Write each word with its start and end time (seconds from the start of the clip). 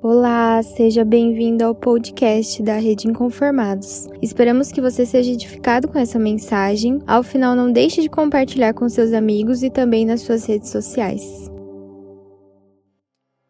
Olá, 0.00 0.62
seja 0.62 1.04
bem-vindo 1.04 1.64
ao 1.64 1.74
podcast 1.74 2.62
da 2.62 2.74
Rede 2.74 3.08
Inconformados. 3.08 4.06
Esperamos 4.22 4.70
que 4.70 4.80
você 4.80 5.04
seja 5.04 5.32
edificado 5.32 5.88
com 5.88 5.98
essa 5.98 6.20
mensagem. 6.20 7.02
Ao 7.04 7.24
final, 7.24 7.56
não 7.56 7.72
deixe 7.72 8.00
de 8.00 8.08
compartilhar 8.08 8.74
com 8.74 8.88
seus 8.88 9.12
amigos 9.12 9.64
e 9.64 9.68
também 9.68 10.06
nas 10.06 10.20
suas 10.20 10.46
redes 10.46 10.70
sociais. 10.70 11.50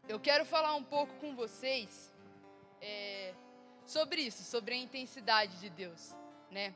Eu 0.08 0.18
quero 0.18 0.46
falar 0.46 0.74
um 0.74 0.82
pouco 0.82 1.12
com 1.20 1.36
vocês 1.36 2.10
é, 2.80 3.34
sobre 3.84 4.22
isso, 4.22 4.42
sobre 4.42 4.72
a 4.72 4.78
intensidade 4.78 5.60
de 5.60 5.68
Deus, 5.68 6.16
né? 6.50 6.74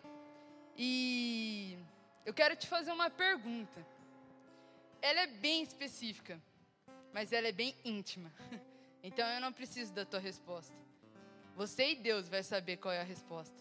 E 0.77 1.79
eu 2.27 2.35
quero 2.35 2.55
te 2.57 2.67
fazer 2.67 2.93
uma 2.93 3.09
pergunta. 3.09 3.81
Ela 5.01 5.23
é 5.23 5.27
bem 5.29 5.63
específica, 5.63 6.39
mas 7.11 7.33
ela 7.33 7.49
é 7.49 7.53
bem 7.53 7.75
íntima. 7.87 8.31
Então 9.03 9.27
eu 9.29 9.41
não 9.41 9.53
preciso 9.53 9.93
da 9.93 10.05
tua 10.05 10.21
resposta. 10.21 10.75
Você 11.57 11.93
e 11.93 11.97
Deus 11.97 12.29
vai 12.29 12.43
saber 12.43 12.77
qual 12.77 12.95
é 12.95 13.01
a 13.01 13.05
resposta. 13.05 13.61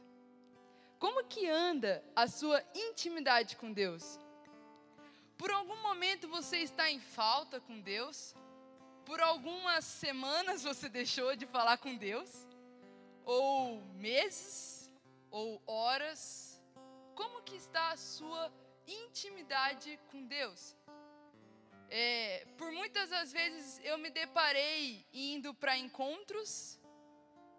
Como 1.00 1.24
que 1.26 1.50
anda 1.50 2.04
a 2.16 2.28
sua 2.28 2.64
intimidade 2.76 3.58
com 3.58 3.74
Deus? 3.74 4.20
Por 5.38 5.50
algum 5.52 5.82
momento 5.82 6.28
você 6.28 6.58
está 6.58 6.92
em 6.92 7.00
falta 7.00 7.60
com 7.60 7.82
Deus? 7.82 8.36
Por 9.04 9.20
algumas 9.20 9.84
semanas 9.84 10.64
você 10.64 10.88
deixou 10.88 11.36
de 11.36 11.48
falar 11.48 11.78
com 11.80 11.96
Deus? 11.96 12.30
Ou 13.26 13.82
meses? 13.96 14.94
Ou 15.32 15.62
horas? 15.66 16.62
Como 17.16 17.42
que 17.42 17.56
está 17.56 17.90
a 17.90 17.98
sua 17.98 18.54
intimidade 18.88 20.00
com 20.12 20.24
Deus? 20.28 20.76
É, 21.94 22.48
por 22.58 22.72
muitas 22.72 23.10
das 23.10 23.34
vezes 23.34 23.82
eu 23.84 23.98
me 23.98 24.10
deparei 24.10 25.06
indo 25.14 25.54
para 25.54 25.78
encontros, 25.78 26.80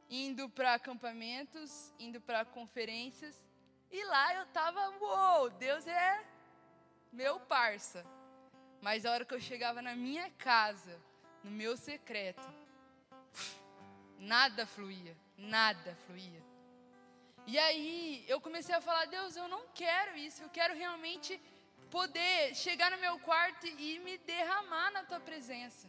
indo 0.08 0.48
para 0.48 0.72
acampamentos, 0.72 1.92
indo 1.98 2.18
para 2.18 2.42
conferências, 2.42 3.44
e 3.90 4.02
lá 4.04 4.34
eu 4.36 4.46
tava, 4.46 4.88
uou, 5.02 5.50
Deus 5.50 5.86
é 5.86 6.24
meu 7.12 7.40
parça. 7.40 8.06
Mas 8.80 9.04
a 9.04 9.12
hora 9.12 9.26
que 9.26 9.34
eu 9.34 9.40
chegava 9.40 9.82
na 9.82 9.94
minha 9.94 10.30
casa, 10.30 10.98
no 11.44 11.50
meu 11.50 11.76
secreto, 11.76 12.48
nada 14.18 14.66
fluía, 14.66 15.14
nada 15.36 15.94
fluía. 16.06 16.42
E 17.46 17.58
aí 17.58 18.24
eu 18.28 18.40
comecei 18.40 18.74
a 18.74 18.80
falar, 18.80 19.04
Deus, 19.04 19.36
eu 19.36 19.46
não 19.46 19.66
quero 19.74 20.16
isso, 20.16 20.42
eu 20.42 20.48
quero 20.48 20.74
realmente 20.74 21.38
poder 21.92 22.54
chegar 22.54 22.90
no 22.90 22.96
meu 22.96 23.18
quarto 23.18 23.66
e 23.66 23.98
me 23.98 24.16
derramar 24.16 24.90
na 24.92 25.04
tua 25.04 25.20
presença. 25.20 25.86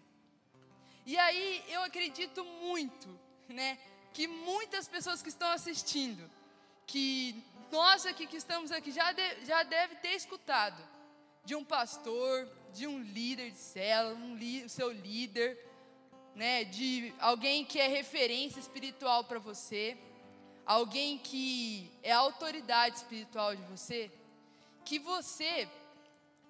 E 1.05 1.17
aí 1.17 1.63
eu 1.69 1.81
acredito 1.81 2.43
muito, 2.43 3.07
né, 3.47 3.79
que 4.11 4.27
muitas 4.27 4.85
pessoas 4.85 5.21
que 5.21 5.29
estão 5.29 5.49
assistindo, 5.49 6.29
que 6.85 7.41
nós 7.71 8.05
aqui 8.05 8.27
que 8.27 8.35
estamos 8.35 8.69
aqui 8.69 8.91
já 8.91 9.13
de, 9.13 9.45
já 9.45 9.63
deve 9.63 9.95
ter 9.95 10.13
escutado 10.15 10.81
de 11.45 11.55
um 11.55 11.63
pastor, 11.63 12.49
de 12.73 12.85
um 12.85 12.99
líder 12.99 13.51
de 13.51 13.57
célula, 13.57 14.15
um 14.15 14.35
li, 14.35 14.67
seu 14.67 14.91
líder, 14.91 15.57
né, 16.35 16.65
de 16.65 17.13
alguém 17.19 17.63
que 17.63 17.79
é 17.79 17.87
referência 17.87 18.59
espiritual 18.59 19.23
para 19.23 19.39
você, 19.39 19.97
alguém 20.65 21.17
que 21.17 21.89
é 22.03 22.11
autoridade 22.11 22.97
espiritual 22.97 23.55
de 23.55 23.63
você, 23.63 24.11
que 24.83 24.99
você 24.99 25.69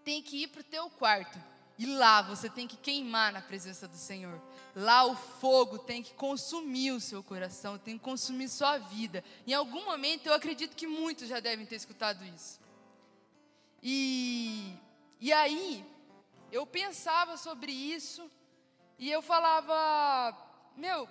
tem 0.04 0.22
que 0.22 0.44
ir 0.44 0.48
para 0.48 0.62
o 0.62 0.66
teu 0.66 0.90
quarto. 0.90 1.40
E 1.78 1.86
lá 1.86 2.22
você 2.22 2.50
tem 2.50 2.68
que 2.68 2.78
queimar 2.78 3.34
na 3.34 3.42
presença 3.42 3.88
do 3.88 3.98
Senhor. 3.98 4.40
Lá 4.76 5.06
o 5.06 5.16
fogo 5.16 5.80
tem 5.80 6.04
que 6.04 6.14
consumir 6.14 6.92
o 6.92 7.00
seu 7.00 7.24
coração, 7.24 7.78
tem 7.78 7.98
que 7.98 8.04
consumir 8.04 8.48
sua 8.50 8.78
vida. 8.78 9.24
Em 9.46 9.54
algum 9.54 9.86
momento 9.86 10.28
eu 10.28 10.34
acredito 10.34 10.76
que 10.76 10.88
muitos 10.88 11.28
já 11.28 11.40
devem 11.40 11.66
ter 11.66 11.76
escutado 11.76 12.24
isso. 12.26 12.60
E, 13.82 14.74
e 15.20 15.34
aí 15.34 15.86
eu 16.52 16.66
pensava 16.66 17.36
sobre 17.38 17.72
isso 17.72 18.30
e 19.00 19.10
eu 19.12 19.22
falava, 19.22 20.38
meu, 20.78 21.10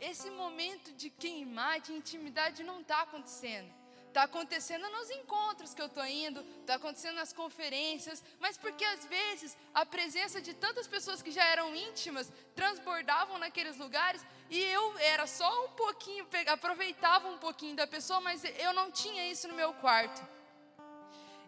esse 0.00 0.30
momento 0.30 0.92
de 0.92 1.10
queimar, 1.10 1.80
de 1.80 1.92
intimidade 1.92 2.62
não 2.62 2.80
está 2.80 3.02
acontecendo. 3.02 3.79
Está 4.10 4.24
acontecendo 4.24 4.90
nos 4.90 5.08
encontros 5.08 5.72
que 5.72 5.80
eu 5.80 5.86
estou 5.86 6.04
indo, 6.04 6.40
está 6.60 6.74
acontecendo 6.74 7.14
nas 7.14 7.32
conferências, 7.32 8.24
mas 8.40 8.58
porque 8.58 8.84
às 8.84 9.06
vezes 9.06 9.56
a 9.72 9.86
presença 9.86 10.40
de 10.40 10.52
tantas 10.52 10.88
pessoas 10.88 11.22
que 11.22 11.30
já 11.30 11.44
eram 11.44 11.72
íntimas 11.76 12.32
transbordavam 12.56 13.38
naqueles 13.38 13.76
lugares 13.76 14.26
e 14.50 14.58
eu 14.58 14.98
era 14.98 15.28
só 15.28 15.64
um 15.64 15.68
pouquinho, 15.68 16.26
aproveitava 16.48 17.28
um 17.28 17.38
pouquinho 17.38 17.76
da 17.76 17.86
pessoa, 17.86 18.20
mas 18.20 18.42
eu 18.58 18.72
não 18.72 18.90
tinha 18.90 19.30
isso 19.30 19.46
no 19.46 19.54
meu 19.54 19.72
quarto. 19.74 20.20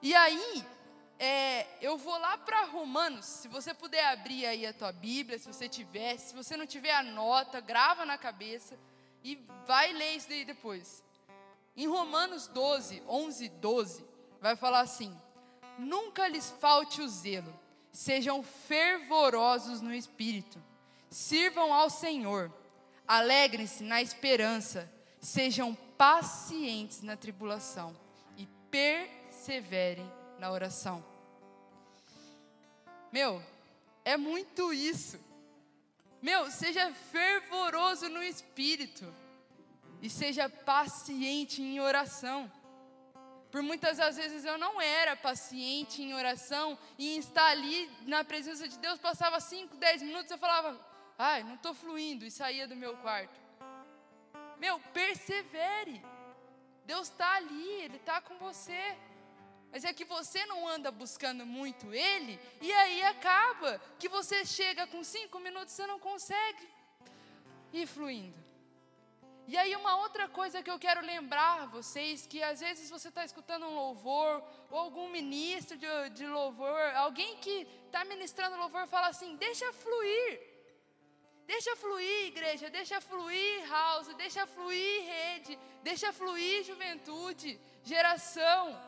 E 0.01 0.15
aí, 0.15 0.65
é, 1.19 1.67
eu 1.81 1.99
vou 1.99 2.17
lá 2.17 2.39
para 2.39 2.63
Romanos, 2.67 3.25
se 3.25 3.49
você 3.49 3.75
puder 3.75 4.07
abrir 4.07 4.47
aí 4.47 4.65
a 4.65 4.73
tua 4.73 4.93
Bíblia, 4.93 5.37
se 5.37 5.53
você 5.53 5.69
tiver, 5.69 6.17
se 6.17 6.33
você 6.33 6.57
não 6.57 6.67
tiver, 6.67 6.93
anota, 6.93 7.61
grava 7.61 8.07
na 8.07 8.17
cabeça 8.17 8.79
e 9.25 9.35
vai 9.67 9.93
ler 9.93 10.15
isso 10.15 10.29
daí 10.29 10.45
depois. 10.45 11.03
Em 11.77 11.87
Romanos 11.87 12.47
12, 12.49 13.03
11, 13.09 13.49
12, 13.49 14.05
vai 14.41 14.55
falar 14.57 14.81
assim: 14.81 15.17
Nunca 15.79 16.29
lhes 16.29 16.51
falte 16.61 17.01
o 17.01 17.09
zelo, 17.09 17.59
sejam 17.91 18.43
fervorosos 18.43 19.81
no 19.81 19.95
espírito, 19.95 20.63
sirvam 21.09 21.73
ao 21.73 21.89
Senhor, 21.89 22.53
alegrem-se 23.09 23.83
na 23.83 24.03
esperança, 24.03 24.91
sejam 25.21 25.75
pacientes 25.97 27.03
na 27.03 27.17
tribulação 27.17 27.97
e 28.37 28.47
perseverem 28.71 30.11
na 30.39 30.51
oração. 30.51 31.03
Meu, 33.11 33.43
é 34.05 34.17
muito 34.17 34.73
isso. 34.73 35.19
Meu, 36.21 36.51
seja 36.51 36.93
fervoroso 36.93 38.09
no 38.09 38.23
espírito 38.23 39.22
e 40.03 40.11
seja 40.11 40.49
paciente 40.49 41.63
em 41.63 41.81
oração. 41.81 42.51
Por 43.53 43.63
muitas 43.63 43.99
das 43.99 44.17
vezes 44.17 44.45
eu 44.45 44.59
não 44.59 44.81
era 44.81 45.15
paciente 45.15 46.03
em 46.03 46.13
oração 46.13 46.77
e 46.99 47.17
estar 47.19 47.47
ali 47.47 47.89
na 48.03 48.25
presença 48.25 48.67
de 48.67 48.77
Deus 48.79 48.99
passava 48.99 49.39
5, 49.39 49.77
10 49.77 50.03
minutos 50.03 50.31
eu 50.31 50.39
falava, 50.39 50.79
ai, 51.17 51.45
não 51.45 51.55
estou 51.55 51.73
fluindo 51.73 52.25
e 52.25 52.31
saía 52.31 52.67
do 52.67 52.75
meu 52.75 52.97
quarto. 52.97 53.41
Meu, 54.59 54.81
persevere. 54.93 56.03
Deus 56.85 57.09
está 57.09 57.35
ali, 57.35 57.69
Ele 57.83 57.97
está 57.97 58.21
com 58.21 58.37
você. 58.39 58.97
Mas 59.71 59.85
é 59.85 59.93
que 59.93 60.05
você 60.05 60.45
não 60.47 60.67
anda 60.69 60.91
buscando 60.91 61.47
muito 61.47 61.95
Ele, 61.95 62.39
e 62.61 62.71
aí 62.73 63.03
acaba 63.05 63.81
que 63.99 64.09
você 64.09 64.45
chega 64.45 64.87
com 64.87 65.03
cinco 65.03 65.39
minutos, 65.39 65.73
você 65.73 65.87
não 65.87 65.99
consegue 65.99 66.69
ir 67.73 67.87
fluindo. 67.87 68.52
E 69.47 69.57
aí, 69.57 69.75
uma 69.75 69.97
outra 69.97 70.29
coisa 70.29 70.63
que 70.63 70.71
eu 70.71 70.79
quero 70.79 71.01
lembrar 71.01 71.67
vocês: 71.67 72.27
que 72.27 72.43
às 72.43 72.61
vezes 72.61 72.89
você 72.89 73.09
está 73.09 73.25
escutando 73.25 73.67
um 73.67 73.75
louvor, 73.75 74.43
ou 74.71 74.79
algum 74.79 75.09
ministro 75.09 75.77
de, 75.77 75.87
de 76.11 76.27
louvor, 76.27 76.81
alguém 76.95 77.37
que 77.39 77.67
está 77.87 78.05
ministrando 78.05 78.57
louvor 78.57 78.87
fala 78.87 79.09
assim: 79.09 79.37
deixa 79.37 79.73
fluir. 79.73 80.53
Deixa 81.45 81.75
fluir, 81.77 82.27
igreja, 82.29 82.71
deixa 82.71 83.01
fluir, 83.01 83.69
house, 83.69 84.15
deixa 84.15 84.47
fluir, 84.47 85.05
rede, 85.05 85.59
deixa 85.83 86.13
fluir, 86.13 86.63
juventude, 86.65 87.61
geração. 87.83 88.81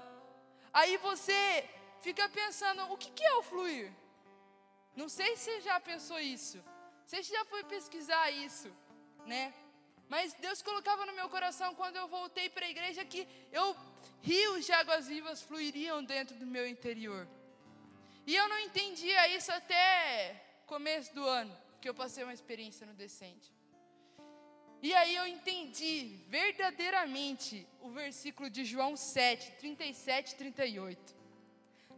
Aí 0.72 0.96
você 0.98 1.68
fica 2.00 2.28
pensando: 2.28 2.92
o 2.92 2.96
que, 2.96 3.10
que 3.10 3.24
é 3.24 3.34
o 3.34 3.42
fluir? 3.42 3.92
Não 4.94 5.08
sei 5.08 5.36
se 5.36 5.44
você 5.44 5.60
já 5.62 5.80
pensou 5.80 6.20
isso, 6.20 6.62
você 7.04 7.22
já 7.22 7.44
foi 7.46 7.64
pesquisar 7.64 8.30
isso, 8.30 8.70
né? 9.26 9.52
Mas 10.14 10.32
Deus 10.34 10.62
colocava 10.62 11.04
no 11.06 11.12
meu 11.12 11.28
coração 11.28 11.74
quando 11.74 11.96
eu 11.96 12.06
voltei 12.06 12.48
para 12.48 12.64
a 12.66 12.70
igreja 12.70 13.04
que 13.04 13.26
eu 13.50 13.76
rios 14.22 14.64
de 14.64 14.72
águas 14.72 15.08
vivas 15.08 15.42
fluiriam 15.42 16.04
dentro 16.04 16.36
do 16.36 16.46
meu 16.46 16.64
interior. 16.68 17.26
E 18.24 18.36
eu 18.36 18.48
não 18.48 18.60
entendia 18.60 19.26
isso 19.36 19.50
até 19.50 19.82
começo 20.66 21.12
do 21.12 21.24
ano, 21.26 21.52
que 21.80 21.88
eu 21.88 21.94
passei 22.02 22.22
uma 22.22 22.32
experiência 22.32 22.86
no 22.86 22.94
Descende. 22.94 23.52
E 24.80 24.94
aí 24.94 25.16
eu 25.16 25.26
entendi 25.26 26.20
verdadeiramente 26.28 27.66
o 27.80 27.90
versículo 27.90 28.48
de 28.48 28.64
João 28.64 28.96
7, 28.96 29.50
37 29.58 30.30
e 30.30 30.36
38. 30.36 31.16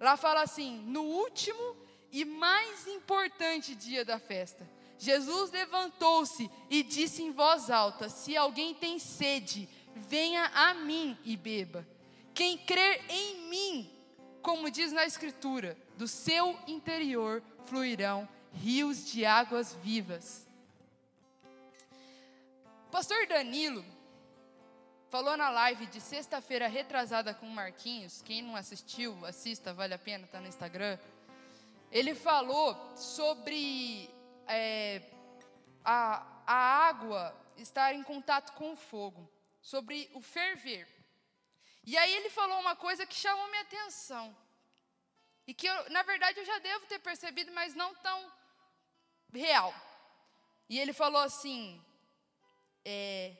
Lá 0.00 0.16
fala 0.16 0.40
assim: 0.40 0.78
no 0.86 1.02
último 1.02 1.76
e 2.10 2.24
mais 2.24 2.86
importante 2.86 3.74
dia 3.74 4.06
da 4.06 4.18
festa, 4.18 4.66
Jesus 4.98 5.50
levantou-se 5.50 6.50
e 6.70 6.82
disse 6.82 7.22
em 7.22 7.30
voz 7.30 7.70
alta: 7.70 8.08
Se 8.08 8.36
alguém 8.36 8.74
tem 8.74 8.98
sede, 8.98 9.68
venha 9.94 10.46
a 10.54 10.74
mim 10.74 11.16
e 11.24 11.36
beba. 11.36 11.86
Quem 12.34 12.58
crer 12.58 13.04
em 13.08 13.48
mim, 13.48 13.90
como 14.42 14.70
diz 14.70 14.92
na 14.92 15.06
Escritura, 15.06 15.76
do 15.96 16.06
seu 16.06 16.58
interior 16.66 17.42
fluirão 17.64 18.28
rios 18.52 19.06
de 19.10 19.24
águas 19.24 19.74
vivas. 19.82 20.46
pastor 22.90 23.26
Danilo 23.26 23.84
falou 25.08 25.36
na 25.36 25.50
live 25.50 25.86
de 25.86 26.00
sexta-feira 26.00 26.66
retrasada 26.66 27.32
com 27.34 27.46
o 27.46 27.50
Marquinhos. 27.50 28.22
Quem 28.22 28.42
não 28.42 28.56
assistiu, 28.56 29.24
assista, 29.24 29.72
vale 29.72 29.94
a 29.94 29.98
pena, 29.98 30.26
tá 30.26 30.40
no 30.40 30.48
Instagram. 30.48 30.98
Ele 31.90 32.14
falou 32.14 32.76
sobre 32.96 34.10
é, 34.46 35.02
a, 35.84 36.26
a 36.46 36.54
água 36.88 37.34
estar 37.56 37.94
em 37.94 38.02
contato 38.02 38.52
com 38.52 38.72
o 38.72 38.76
fogo, 38.76 39.30
sobre 39.60 40.10
o 40.14 40.20
ferver. 40.20 40.88
E 41.84 41.96
aí 41.96 42.12
ele 42.16 42.30
falou 42.30 42.58
uma 42.60 42.76
coisa 42.76 43.06
que 43.06 43.14
chamou 43.14 43.48
minha 43.48 43.62
atenção. 43.62 44.36
E 45.46 45.54
que, 45.54 45.66
eu, 45.66 45.90
na 45.90 46.02
verdade, 46.02 46.40
eu 46.40 46.44
já 46.44 46.58
devo 46.58 46.86
ter 46.86 46.98
percebido, 46.98 47.52
mas 47.52 47.74
não 47.74 47.94
tão 47.96 48.32
real. 49.32 49.72
E 50.68 50.78
ele 50.78 50.92
falou 50.92 51.22
assim: 51.22 51.80
é, 52.84 53.36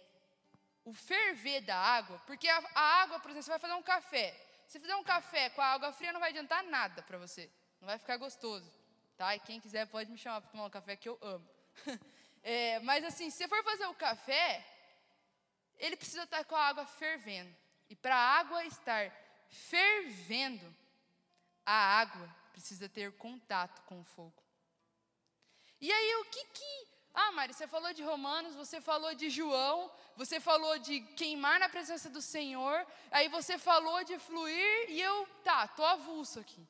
o 0.85 0.93
ferver 0.93 1.62
da 1.62 1.76
água, 1.76 2.19
porque 2.26 2.49
a, 2.49 2.59
a, 2.75 3.02
água, 3.02 3.19
por 3.19 3.31
exemplo, 3.31 3.44
você 3.44 3.50
vai 3.50 3.59
fazer 3.59 3.75
um 3.75 3.82
café. 3.82 4.41
Se 4.69 4.79
fizer 4.81 4.97
um 4.97 5.05
café 5.05 5.50
com 5.50 5.61
a 5.61 5.67
água 5.67 5.93
fria, 5.93 6.12
não 6.12 6.20
vai 6.20 6.31
adiantar 6.31 6.62
nada 6.64 7.02
para 7.02 7.19
você. 7.19 7.50
Não 7.81 7.87
vai 7.87 7.99
ficar 7.99 8.17
gostoso. 8.17 8.73
Tá? 9.17 9.35
E 9.35 9.41
quem 9.41 9.61
quiser 9.61 9.87
pode 9.87 10.11
me 10.11 10.19
chamar 10.19 10.41
para 10.41 10.51
tomar 10.51 10.67
um 10.67 10.71
café 10.71 10.97
que 10.97 11.09
eu 11.09 11.19
amo. 11.23 11.49
é, 12.43 12.79
mas 12.81 13.05
assim, 13.05 13.31
se 13.31 13.39
você 13.39 13.49
for 13.49 13.63
fazer 13.65 13.87
o 13.87 13.95
café, 13.95 14.65
ele 15.79 15.97
precisa 15.97 16.25
estar 16.25 16.45
com 16.45 16.55
a 16.55 16.67
água 16.67 16.87
fervendo. 16.87 17.55
E 17.89 17.97
para 17.97 18.15
a 18.15 18.39
água 18.39 18.65
estar 18.65 19.13
fervendo, 19.49 20.75
a 21.65 21.99
água 22.01 22.29
precisa 22.53 22.89
ter 22.89 23.13
contato 23.17 23.83
com 23.83 24.01
o 24.01 24.05
fogo. 24.05 24.43
E 25.81 25.93
aí, 25.93 26.17
o 26.17 26.25
que 26.27 26.45
que. 26.47 26.89
Ah, 27.15 27.33
Mari, 27.33 27.55
você 27.55 27.67
falou 27.67 27.93
de 27.95 28.03
Romanos, 28.03 28.55
você 28.55 28.81
falou 28.81 29.15
de 29.15 29.31
João, 29.31 29.91
você 30.17 30.39
falou 30.39 30.79
de 30.79 31.01
queimar 31.17 31.59
na 31.59 31.69
presença 31.69 32.11
do 32.11 32.21
Senhor, 32.21 32.87
aí 33.11 33.29
você 33.29 33.57
falou 33.57 34.05
de 34.05 34.19
fluir 34.19 34.91
e 34.91 35.01
eu, 35.01 35.27
tá, 35.43 35.67
tô 35.69 35.83
avulso 35.83 36.41
aqui. 36.41 36.67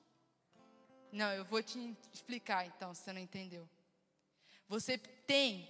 Não, 1.13 1.33
eu 1.33 1.45
vou 1.45 1.63
te 1.63 1.97
explicar 2.13 2.67
então, 2.67 2.95
se 2.95 3.03
você 3.03 3.13
não 3.13 3.21
entendeu. 3.21 3.69
Você 4.69 4.99
tem 4.99 5.69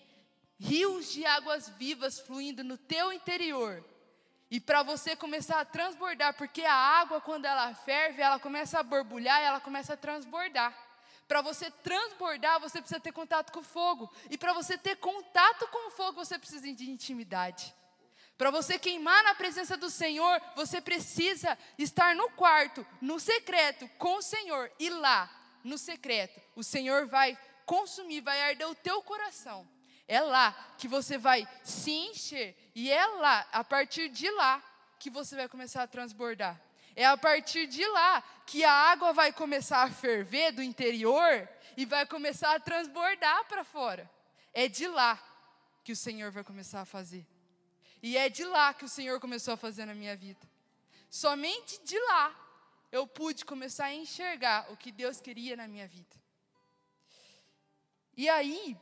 rios 0.59 1.13
de 1.13 1.25
águas 1.27 1.69
vivas 1.71 2.19
fluindo 2.19 2.65
no 2.65 2.79
teu 2.79 3.13
interior 3.13 3.85
e 4.51 4.61
para 4.61 4.83
você 4.83 5.17
começar 5.17 5.61
a 5.61 5.65
transbordar, 5.65 6.35
porque 6.35 6.63
a 6.63 6.73
água, 6.73 7.21
quando 7.21 7.45
ela 7.45 7.75
ferve, 7.75 8.23
ela 8.23 8.39
começa 8.39 8.79
a 8.79 8.83
borbulhar 8.83 9.41
e 9.41 9.45
ela 9.45 9.61
começa 9.61 9.95
a 9.95 9.97
transbordar. 9.97 10.75
Para 11.27 11.43
você 11.43 11.71
transbordar, 11.71 12.61
você 12.61 12.81
precisa 12.81 13.01
ter 13.01 13.13
contato 13.13 13.53
com 13.53 13.59
o 13.59 13.65
fogo. 13.65 14.09
E 14.31 14.39
para 14.39 14.53
você 14.53 14.79
ter 14.79 14.97
contato 14.97 15.67
com 15.69 15.89
o 15.89 15.91
fogo, 15.91 16.25
você 16.25 16.39
precisa 16.39 16.73
de 16.73 16.89
intimidade. 16.89 17.75
Para 18.37 18.51
você 18.51 18.79
queimar 18.79 19.25
na 19.25 19.35
presença 19.35 19.77
do 19.77 19.89
Senhor, 19.89 20.41
você 20.55 20.81
precisa 20.81 21.57
estar 21.79 22.15
no 22.15 22.29
quarto, 22.31 22.87
no 23.01 23.19
secreto, 23.19 23.89
com 23.99 24.17
o 24.17 24.23
Senhor. 24.23 24.71
E 24.79 24.91
lá, 24.91 25.31
no 25.65 25.79
secreto, 25.79 26.41
o 26.55 26.63
Senhor 26.63 27.07
vai 27.07 27.39
consumir, 27.65 28.21
vai 28.21 28.41
arder 28.43 28.69
o 28.69 28.75
teu 28.75 29.03
coração. 29.03 29.67
É 30.07 30.21
lá 30.21 30.53
que 30.77 30.87
você 30.87 31.17
vai 31.17 31.49
se 31.65 31.91
encher. 31.91 32.55
E 32.75 32.91
é 32.91 33.07
lá, 33.07 33.47
a 33.51 33.65
partir 33.65 34.09
de 34.11 34.31
lá, 34.31 34.63
que 34.99 35.09
você 35.09 35.35
vai 35.35 35.49
começar 35.49 35.83
a 35.83 35.87
transbordar. 35.87 36.61
É 36.95 37.05
a 37.05 37.17
partir 37.17 37.67
de 37.67 37.87
lá 37.87 38.23
que 38.47 38.65
a 38.65 38.73
água 38.73 39.13
vai 39.13 39.33
começar 39.33 39.83
a 39.83 39.91
ferver 39.91 40.53
do 40.53 40.63
interior 40.63 41.49
e 41.77 41.85
vai 41.85 42.07
começar 42.07 42.55
a 42.55 42.61
transbordar 42.61 43.45
para 43.47 43.65
fora. 43.65 44.11
É 44.53 44.69
de 44.69 44.87
lá 44.87 45.19
que 45.83 45.93
o 45.93 45.97
Senhor 45.97 46.31
vai 46.31 46.45
começar 46.45 46.81
a 46.83 46.87
fazer. 46.87 47.27
E 48.09 48.17
é 48.17 48.29
de 48.29 48.45
lá 48.45 48.73
que 48.73 48.85
o 48.85 48.89
Senhor 48.89 49.19
começou 49.19 49.55
a 49.55 49.57
fazer 49.57 49.85
na 49.85 49.93
minha 49.93 50.17
vida. 50.17 50.45
Somente 51.11 51.83
de 51.83 51.99
lá 52.09 52.25
eu 52.93 53.05
pude 53.05 53.45
começar 53.45 53.87
a 53.87 53.95
enxergar 53.95 54.71
o 54.71 54.77
que 54.77 54.93
Deus 54.93 55.21
queria 55.21 55.57
na 55.57 55.67
minha 55.67 55.89
vida. 55.89 56.15
E 58.17 58.29
aí, 58.29 58.79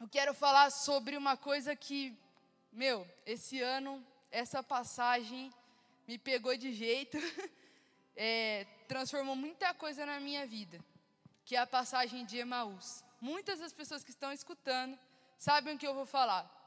eu 0.00 0.08
quero 0.08 0.34
falar 0.34 0.70
sobre 0.70 1.16
uma 1.16 1.36
coisa 1.36 1.76
que, 1.76 2.18
meu, 2.72 3.08
esse 3.24 3.60
ano, 3.60 4.04
essa 4.28 4.60
passagem 4.60 5.54
me 6.08 6.18
pegou 6.18 6.56
de 6.56 6.72
jeito, 6.72 7.18
é, 8.16 8.66
transformou 8.88 9.36
muita 9.36 9.72
coisa 9.72 10.04
na 10.04 10.18
minha 10.18 10.44
vida, 10.48 10.84
que 11.44 11.54
é 11.54 11.60
a 11.60 11.66
passagem 11.78 12.24
de 12.24 12.38
Emaús. 12.38 13.04
Muitas 13.20 13.60
das 13.60 13.72
pessoas 13.72 14.02
que 14.02 14.10
estão 14.10 14.32
escutando 14.32 14.98
sabem 15.38 15.76
o 15.76 15.78
que 15.78 15.86
eu 15.86 15.94
vou 15.94 16.06
falar, 16.06 16.61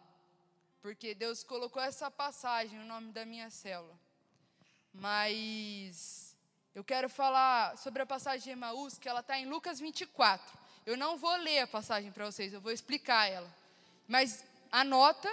porque 0.86 1.16
Deus 1.16 1.44
colocou 1.44 1.82
essa 1.82 2.12
passagem 2.12 2.78
no 2.78 2.86
nome 2.86 3.12
da 3.12 3.26
minha 3.26 3.50
célula. 3.50 4.00
Mas 4.94 6.38
eu 6.76 6.84
quero 6.84 7.10
falar 7.10 7.76
sobre 7.76 8.04
a 8.04 8.06
passagem 8.06 8.44
de 8.44 8.50
Emaús, 8.52 9.00
que 9.00 9.10
ela 9.10 9.22
está 9.22 9.36
em 9.36 9.48
Lucas 9.48 9.80
24. 9.80 10.56
Eu 10.86 10.96
não 10.96 11.18
vou 11.18 11.36
ler 11.38 11.62
a 11.62 11.68
passagem 11.68 12.12
para 12.12 12.28
vocês, 12.28 12.54
eu 12.54 12.62
vou 12.62 12.72
explicar 12.72 13.26
ela. 13.26 13.52
Mas 14.08 14.46
anota 14.72 15.28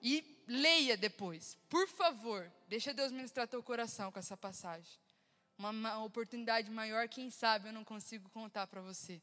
e 0.00 0.24
leia 0.46 0.96
depois. 0.96 1.58
Por 1.68 1.88
favor, 1.88 2.48
deixa 2.68 2.94
Deus 2.94 3.10
ministrar 3.10 3.48
teu 3.48 3.64
coração 3.64 4.12
com 4.12 4.20
essa 4.20 4.36
passagem. 4.36 4.96
Uma, 5.58 5.70
uma 5.70 6.04
oportunidade 6.04 6.70
maior, 6.70 7.08
quem 7.08 7.30
sabe 7.30 7.68
eu 7.68 7.72
não 7.72 7.82
consigo 7.82 8.30
contar 8.30 8.68
para 8.68 8.80
você. 8.80 9.20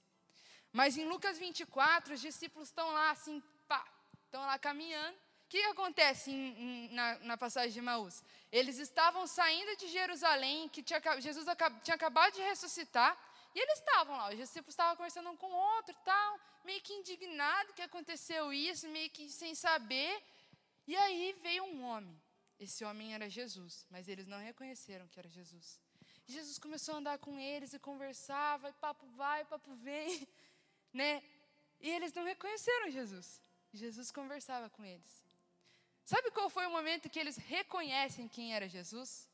Mas 0.73 0.97
em 0.97 1.05
Lucas 1.05 1.37
24, 1.37 2.15
os 2.15 2.19
discípulos 2.19 2.67
estão 2.67 2.91
lá 2.91 3.11
assim, 3.11 3.41
pá, 3.69 3.87
estão 4.25 4.41
lá 4.41 4.59
caminhando. 4.59 5.30
Que 5.51 5.61
acontece 5.63 6.31
em, 6.31 6.47
em, 6.63 6.93
na, 6.93 7.19
na, 7.19 7.37
passagem 7.37 7.73
de 7.73 7.81
Maús? 7.81 8.23
Eles 8.49 8.77
estavam 8.77 9.27
saindo 9.27 9.75
de 9.75 9.89
Jerusalém, 9.89 10.69
que 10.69 10.81
tinha, 10.81 11.01
Jesus 11.19 11.45
tinha 11.83 11.95
acabado 11.95 12.33
de 12.35 12.41
ressuscitar, 12.41 13.11
e 13.53 13.59
eles 13.59 13.79
estavam 13.79 14.15
lá, 14.15 14.29
os 14.29 14.37
discípulos 14.37 14.71
estavam 14.71 14.95
conversando 14.95 15.29
um 15.29 15.35
com 15.35 15.47
o 15.47 15.61
outro, 15.75 15.93
tal, 16.05 16.39
meio 16.63 16.79
que 16.79 16.93
indignado 16.93 17.73
que 17.73 17.81
aconteceu 17.81 18.53
isso, 18.53 18.87
meio 18.87 19.09
que 19.09 19.27
sem 19.29 19.53
saber. 19.53 20.23
E 20.87 20.95
aí 20.95 21.37
veio 21.43 21.65
um 21.65 21.83
homem. 21.83 22.17
Esse 22.57 22.85
homem 22.85 23.13
era 23.13 23.29
Jesus, 23.29 23.85
mas 23.89 24.07
eles 24.07 24.27
não 24.27 24.39
reconheceram 24.39 25.05
que 25.09 25.19
era 25.19 25.27
Jesus. 25.27 25.81
Jesus 26.27 26.57
começou 26.59 26.95
a 26.95 26.99
andar 26.99 27.17
com 27.17 27.37
eles 27.37 27.73
e 27.73 27.79
conversava, 27.79 28.69
e 28.69 28.73
papo 28.85 29.05
vai, 29.17 29.43
papo 29.43 29.75
vem, 29.75 30.25
né? 30.93 31.21
E 31.81 31.89
eles 31.89 32.13
não 32.13 32.23
reconheceram 32.23 32.89
Jesus. 32.89 33.41
Jesus 33.73 34.11
conversava 34.11 34.69
com 34.69 34.85
eles. 34.85 35.29
Sabe 36.11 36.29
qual 36.31 36.49
foi 36.49 36.65
o 36.67 36.71
momento 36.77 37.09
que 37.09 37.21
eles 37.23 37.37
reconhecem 37.37 38.27
quem 38.27 38.53
era 38.53 38.67
Jesus? 38.67 39.29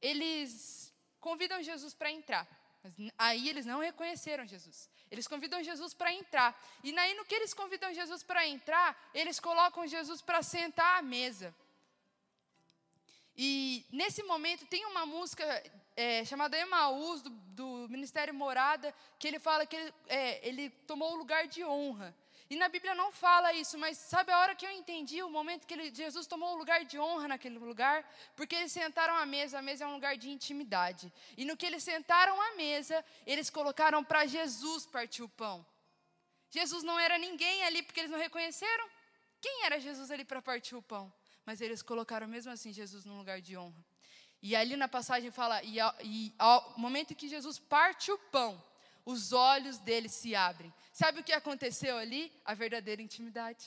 Eles 0.00 0.94
convidam 1.18 1.60
Jesus 1.60 1.92
para 1.92 2.12
entrar. 2.18 2.46
Mas 2.84 2.94
aí 3.18 3.48
eles 3.48 3.66
não 3.66 3.80
reconheceram 3.80 4.46
Jesus. 4.46 4.88
Eles 5.10 5.26
convidam 5.26 5.60
Jesus 5.70 5.92
para 5.92 6.12
entrar. 6.12 6.50
E 6.84 6.96
aí, 6.96 7.14
no 7.14 7.24
que 7.24 7.34
eles 7.34 7.52
convidam 7.52 7.92
Jesus 7.92 8.22
para 8.22 8.46
entrar, 8.46 8.88
eles 9.12 9.40
colocam 9.40 9.88
Jesus 9.88 10.22
para 10.22 10.40
sentar 10.40 11.00
à 11.00 11.02
mesa. 11.02 11.52
E 13.36 13.84
nesse 13.90 14.22
momento 14.22 14.66
tem 14.66 14.86
uma 14.86 15.04
música 15.04 15.44
é, 15.96 16.24
chamada 16.24 16.56
Emaús, 16.56 17.22
do, 17.22 17.30
do, 17.30 17.88
Ministério 17.88 18.32
Morada, 18.32 18.94
que 19.18 19.26
ele 19.26 19.40
fala 19.40 19.66
que 19.66 19.74
ele, 19.74 19.94
é, 20.06 20.48
ele 20.48 20.70
tomou 20.86 21.12
o 21.12 21.16
lugar 21.16 21.48
de 21.48 21.64
honra. 21.64 22.14
E 22.50 22.56
na 22.56 22.68
Bíblia 22.68 22.94
não 22.94 23.12
fala 23.12 23.52
isso, 23.52 23.76
mas 23.76 23.98
sabe 23.98 24.32
a 24.32 24.38
hora 24.38 24.54
que 24.54 24.64
eu 24.64 24.70
entendi 24.70 25.22
o 25.22 25.28
momento 25.28 25.66
que 25.66 25.74
ele, 25.74 25.94
Jesus 25.94 26.26
tomou 26.26 26.54
o 26.54 26.56
lugar 26.56 26.82
de 26.84 26.98
honra 26.98 27.28
naquele 27.28 27.58
lugar? 27.58 28.10
Porque 28.34 28.54
eles 28.54 28.72
sentaram 28.72 29.14
à 29.16 29.26
mesa, 29.26 29.58
a 29.58 29.62
mesa 29.62 29.84
é 29.84 29.86
um 29.86 29.92
lugar 29.92 30.16
de 30.16 30.30
intimidade. 30.30 31.12
E 31.36 31.44
no 31.44 31.58
que 31.58 31.66
eles 31.66 31.84
sentaram 31.84 32.40
à 32.40 32.56
mesa, 32.56 33.04
eles 33.26 33.50
colocaram 33.50 34.02
para 34.02 34.24
Jesus 34.24 34.86
partir 34.86 35.22
o 35.22 35.28
pão. 35.28 35.64
Jesus 36.50 36.82
não 36.82 36.98
era 36.98 37.18
ninguém 37.18 37.62
ali 37.64 37.82
porque 37.82 38.00
eles 38.00 38.10
não 38.10 38.18
reconheceram. 38.18 38.88
Quem 39.42 39.66
era 39.66 39.78
Jesus 39.78 40.10
ali 40.10 40.24
para 40.24 40.40
partir 40.40 40.74
o 40.74 40.82
pão? 40.82 41.12
Mas 41.44 41.60
eles 41.60 41.82
colocaram 41.82 42.26
mesmo 42.26 42.50
assim 42.50 42.72
Jesus 42.72 43.04
num 43.04 43.18
lugar 43.18 43.42
de 43.42 43.58
honra. 43.58 43.84
E 44.40 44.56
ali 44.56 44.76
na 44.76 44.88
passagem 44.88 45.30
fala: 45.30 45.62
e 45.62 45.78
ao, 45.78 45.94
e 46.02 46.34
ao 46.38 46.78
momento 46.78 47.14
que 47.14 47.28
Jesus 47.28 47.58
parte 47.58 48.10
o 48.10 48.18
pão, 48.18 48.62
os 49.12 49.32
olhos 49.32 49.78
dele 49.78 50.06
se 50.06 50.34
abrem. 50.34 50.70
Sabe 50.92 51.20
o 51.20 51.24
que 51.24 51.32
aconteceu 51.32 51.96
ali? 51.96 52.30
A 52.44 52.52
verdadeira 52.52 53.00
intimidade. 53.00 53.64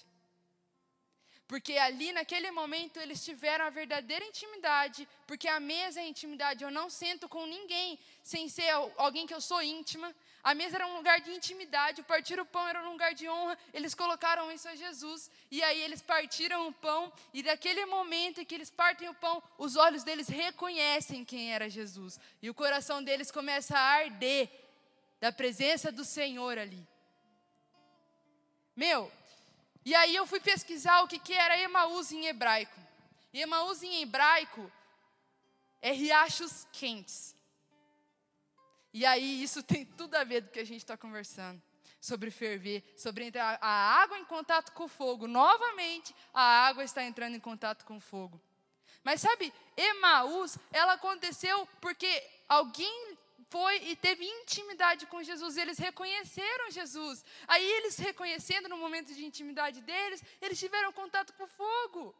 Porque 1.48 1.74
ali, 1.86 2.10
naquele 2.14 2.52
momento, 2.52 2.98
eles 2.98 3.26
tiveram 3.26 3.66
a 3.66 3.72
verdadeira 3.72 4.24
intimidade, 4.24 5.08
porque 5.26 5.48
a 5.48 5.60
mesa 5.60 6.00
é 6.00 6.08
intimidade. 6.08 6.64
Eu 6.64 6.70
não 6.70 6.92
sento 6.92 7.28
com 7.28 7.44
ninguém 7.48 7.98
sem 8.24 8.48
ser 8.48 8.70
alguém 8.98 9.26
que 9.26 9.34
eu 9.34 9.42
sou 9.42 9.62
íntima. 9.64 10.16
A 10.44 10.54
mesa 10.54 10.78
era 10.78 10.88
um 10.88 10.96
lugar 10.96 11.20
de 11.20 11.32
intimidade, 11.32 12.04
partir 12.04 12.40
o 12.40 12.46
pão 12.46 12.68
era 12.68 12.84
um 12.88 12.92
lugar 12.92 13.14
de 13.16 13.28
honra. 13.28 13.58
Eles 13.74 13.96
colocaram 13.96 14.52
isso 14.52 14.70
a 14.70 14.76
Jesus. 14.76 15.30
E 15.50 15.64
aí 15.64 15.82
eles 15.82 16.04
partiram 16.04 16.68
o 16.68 16.72
pão, 16.72 17.12
e 17.34 17.42
daquele 17.42 17.84
momento 17.88 18.42
em 18.42 18.46
que 18.46 18.54
eles 18.54 18.70
partem 18.70 19.10
o 19.10 19.16
pão, 19.16 19.42
os 19.58 19.76
olhos 19.76 20.04
deles 20.04 20.28
reconhecem 20.28 21.26
quem 21.26 21.52
era 21.52 21.68
Jesus. 21.68 22.20
E 22.44 22.50
o 22.50 22.54
coração 22.54 23.04
deles 23.04 23.32
começa 23.32 23.76
a 23.76 23.90
arder 24.04 24.62
da 25.22 25.32
presença 25.32 25.92
do 25.92 26.04
Senhor 26.04 26.58
ali. 26.58 26.86
Meu, 28.76 29.12
E 29.84 29.96
aí 29.96 30.16
eu 30.16 30.28
fui 30.28 30.40
pesquisar 30.40 31.02
o 31.02 31.08
que, 31.08 31.18
que 31.18 31.34
era 31.34 31.60
Emaús 31.60 32.12
em 32.12 32.28
hebraico. 32.28 32.80
E 33.34 33.42
Emaús 33.42 33.82
em 33.82 34.02
hebraico 34.02 34.72
é 35.82 35.92
riachos 35.92 36.68
quentes. 36.72 37.36
E 38.94 39.06
aí 39.06 39.42
isso 39.42 39.64
tem 39.72 39.86
tudo 39.86 40.16
a 40.16 40.24
ver 40.24 40.42
do 40.42 40.50
que 40.50 40.60
a 40.60 40.66
gente 40.66 40.82
está 40.82 40.98
conversando. 40.98 41.62
Sobre 42.00 42.32
ferver, 42.32 42.84
sobre 42.98 43.26
entrar 43.26 43.60
a 43.62 44.02
água 44.02 44.18
em 44.18 44.26
contato 44.26 44.72
com 44.72 44.86
o 44.86 44.88
fogo. 44.88 45.28
Novamente, 45.28 46.16
a 46.34 46.68
água 46.68 46.84
está 46.84 47.04
entrando 47.04 47.36
em 47.36 47.40
contato 47.40 47.86
com 47.86 47.98
o 47.98 48.02
fogo. 48.02 48.42
Mas 49.04 49.22
sabe, 49.22 49.54
Emaús, 49.78 50.58
ela 50.72 50.94
aconteceu 50.94 51.68
porque 51.80 52.24
alguém 52.48 53.11
foi 53.54 53.76
e 53.90 53.96
teve 54.06 54.24
intimidade 54.40 55.06
com 55.12 55.22
Jesus, 55.30 55.58
eles 55.58 55.78
reconheceram 55.78 56.72
Jesus. 56.72 57.24
Aí 57.48 57.68
eles 57.78 57.98
reconhecendo 57.98 58.70
no 58.70 58.78
momento 58.78 59.14
de 59.14 59.26
intimidade 59.26 59.82
deles, 59.82 60.24
eles 60.42 60.58
tiveram 60.58 60.94
contato 60.94 61.34
com 61.34 61.44
o 61.44 61.54
fogo. 61.62 62.16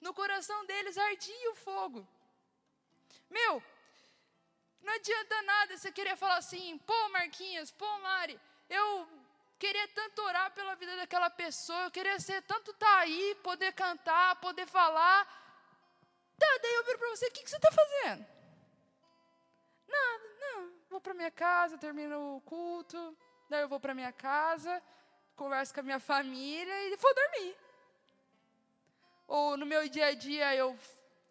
No 0.00 0.14
coração 0.14 0.58
deles 0.70 0.96
ardia 0.96 1.50
o 1.50 1.56
fogo. 1.56 2.06
Meu, 3.28 3.54
não 4.86 4.92
adianta 4.94 5.42
nada 5.42 5.76
você 5.76 5.90
querer 5.90 6.16
falar 6.16 6.36
assim, 6.36 6.78
pô 6.90 7.08
Marquinhos, 7.08 7.72
pô 7.72 7.98
Mari, 7.98 8.38
eu 8.70 9.08
queria 9.58 9.88
tanto 9.88 10.22
orar 10.22 10.52
pela 10.52 10.76
vida 10.76 10.94
daquela 10.96 11.30
pessoa, 11.30 11.84
eu 11.84 11.90
queria 11.90 12.20
ser 12.20 12.42
tanto 12.42 12.72
tá 12.74 12.98
aí, 12.98 13.34
poder 13.42 13.72
cantar, 13.72 14.36
poder 14.36 14.66
falar. 14.68 15.24
Tá, 16.38 16.46
daí 16.62 16.74
eu 16.74 16.84
viro 16.84 16.98
para 16.98 17.10
você, 17.10 17.26
o 17.26 17.32
que, 17.32 17.42
que 17.42 17.50
você 17.50 17.56
está 17.56 17.72
fazendo? 17.72 18.24
Nada, 19.88 20.26
não, 20.40 20.75
vou 20.88 21.00
para 21.00 21.14
minha 21.14 21.30
casa, 21.30 21.78
termino 21.78 22.36
o 22.36 22.40
culto, 22.42 23.16
daí 23.48 23.62
eu 23.62 23.68
vou 23.68 23.80
para 23.80 23.94
minha 23.94 24.12
casa, 24.12 24.82
converso 25.34 25.74
com 25.74 25.80
a 25.80 25.82
minha 25.82 26.00
família 26.00 26.88
e 26.88 26.96
vou 26.96 27.14
dormir. 27.14 27.56
Ou 29.28 29.56
no 29.56 29.66
meu 29.66 29.88
dia 29.88 30.06
a 30.06 30.14
dia 30.14 30.54
eu 30.54 30.78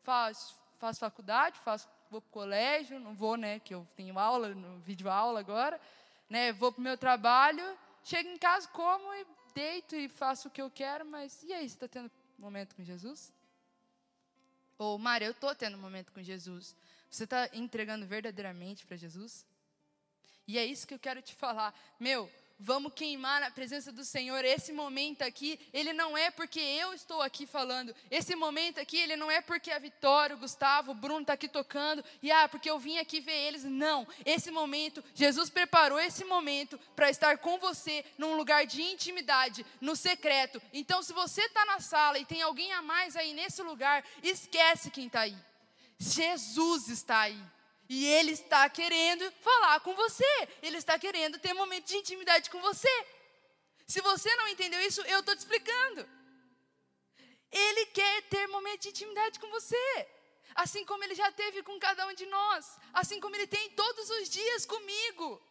faço, 0.04 0.60
faço 0.78 1.00
faculdade, 1.00 1.60
faço, 1.60 1.88
vou 2.10 2.22
para 2.22 2.28
o 2.28 2.32
colégio, 2.32 3.00
não 3.00 3.16
vou, 3.16 3.36
né, 3.38 3.60
que 3.60 3.74
eu 3.74 3.88
tenho 3.96 4.20
aula, 4.20 4.50
no 4.50 4.80
vídeo 4.80 5.10
aula 5.10 5.40
agora, 5.40 5.80
né, 6.30 6.52
vou 6.52 6.72
para 6.72 6.80
o 6.80 6.84
meu 6.84 6.98
trabalho, 6.98 7.64
chego 8.04 8.30
em 8.30 8.38
casa, 8.38 8.68
como 8.68 9.14
e 9.14 9.26
deito 9.54 9.96
e 9.96 10.10
faço 10.10 10.50
o 10.50 10.52
que 10.52 10.62
eu 10.62 10.70
quero, 10.70 11.06
mas 11.06 11.42
e 11.44 11.54
aí, 11.54 11.68
você 11.68 11.76
está 11.76 11.88
tendo 11.88 12.12
momento 12.38 12.76
com 12.76 12.84
Jesus? 12.84 13.34
Ou, 14.78 14.98
Maria, 15.00 15.30
eu 15.30 15.32
estou 15.32 15.56
tendo 15.56 15.78
momento 15.78 16.12
com 16.12 16.22
Jesus. 16.22 16.76
Você 17.16 17.24
está 17.24 17.50
entregando 17.54 18.06
verdadeiramente 18.06 18.86
para 18.86 18.98
Jesus? 18.98 19.46
E 20.46 20.58
é 20.58 20.66
isso 20.66 20.86
que 20.86 20.94
eu 20.94 21.00
quero 21.00 21.22
te 21.22 21.34
falar. 21.34 21.74
Meu, 21.98 22.30
vamos 22.60 22.92
queimar 22.94 23.40
na 23.40 23.50
presença 23.50 23.90
do 23.90 24.04
Senhor. 24.04 24.44
Esse 24.44 24.74
momento 24.74 25.22
aqui, 25.22 25.58
ele 25.72 25.94
não 25.94 26.18
é 26.18 26.30
porque 26.30 26.60
eu 26.60 26.94
estou 26.94 27.22
aqui 27.22 27.48
falando. 27.48 27.96
Esse 28.12 28.36
momento 28.36 28.82
aqui, 28.82 28.98
ele 28.98 29.16
não 29.16 29.32
é 29.32 29.40
porque 29.40 29.72
a 29.72 29.80
Vitória, 29.80 30.36
o 30.36 30.40
Gustavo, 30.40 30.92
o 30.92 30.94
Bruno 30.94 31.22
está 31.22 31.32
aqui 31.32 31.48
tocando. 31.48 32.04
E 32.22 32.30
ah, 32.30 32.50
porque 32.50 32.70
eu 32.70 32.78
vim 32.78 32.98
aqui 32.98 33.22
ver 33.22 33.48
eles. 33.48 33.64
Não. 33.64 34.06
Esse 34.26 34.52
momento, 34.52 35.02
Jesus 35.14 35.50
preparou 35.50 35.98
esse 35.98 36.26
momento 36.26 36.78
para 36.98 37.10
estar 37.10 37.38
com 37.38 37.58
você 37.60 38.04
num 38.18 38.36
lugar 38.36 38.66
de 38.66 38.82
intimidade, 38.82 39.66
no 39.80 39.96
secreto. 39.96 40.62
Então, 40.74 41.02
se 41.02 41.14
você 41.14 41.44
está 41.44 41.64
na 41.64 41.80
sala 41.80 42.20
e 42.20 42.26
tem 42.26 42.42
alguém 42.42 42.74
a 42.74 42.82
mais 42.82 43.16
aí 43.16 43.34
nesse 43.34 43.62
lugar, 43.62 44.04
esquece 44.22 44.92
quem 44.92 45.08
está 45.08 45.22
aí. 45.22 45.55
Jesus 45.98 46.90
está 46.90 47.22
aí. 47.22 47.42
E 47.88 48.06
Ele 48.06 48.32
está 48.32 48.68
querendo 48.70 49.32
falar 49.34 49.80
com 49.82 49.94
você. 49.96 50.50
Ele 50.62 50.78
está 50.78 50.98
querendo 50.98 51.40
ter 51.40 51.54
um 51.54 51.58
momento 51.58 51.86
de 51.86 51.98
intimidade 51.98 52.50
com 52.50 52.62
você. 52.62 53.08
Se 53.88 54.02
você 54.02 54.36
não 54.36 54.48
entendeu 54.48 54.82
isso, 54.82 55.02
eu 55.02 55.20
estou 55.20 55.36
te 55.36 55.40
explicando. 55.40 56.08
Ele 57.52 57.86
quer 57.88 58.24
ter 58.24 58.50
um 58.50 58.54
momento 58.54 58.82
de 58.82 58.90
intimidade 58.90 59.40
com 59.40 59.50
você. 59.50 60.08
Assim 60.56 60.84
como 60.86 61.04
Ele 61.04 61.16
já 61.16 61.32
teve 61.32 61.62
com 61.64 61.80
cada 61.80 62.08
um 62.08 62.14
de 62.14 62.26
nós. 62.26 62.78
Assim 62.94 63.20
como 63.20 63.36
Ele 63.36 63.48
tem 63.48 63.70
todos 63.72 64.10
os 64.10 64.30
dias 64.30 64.66
comigo. 64.66 65.42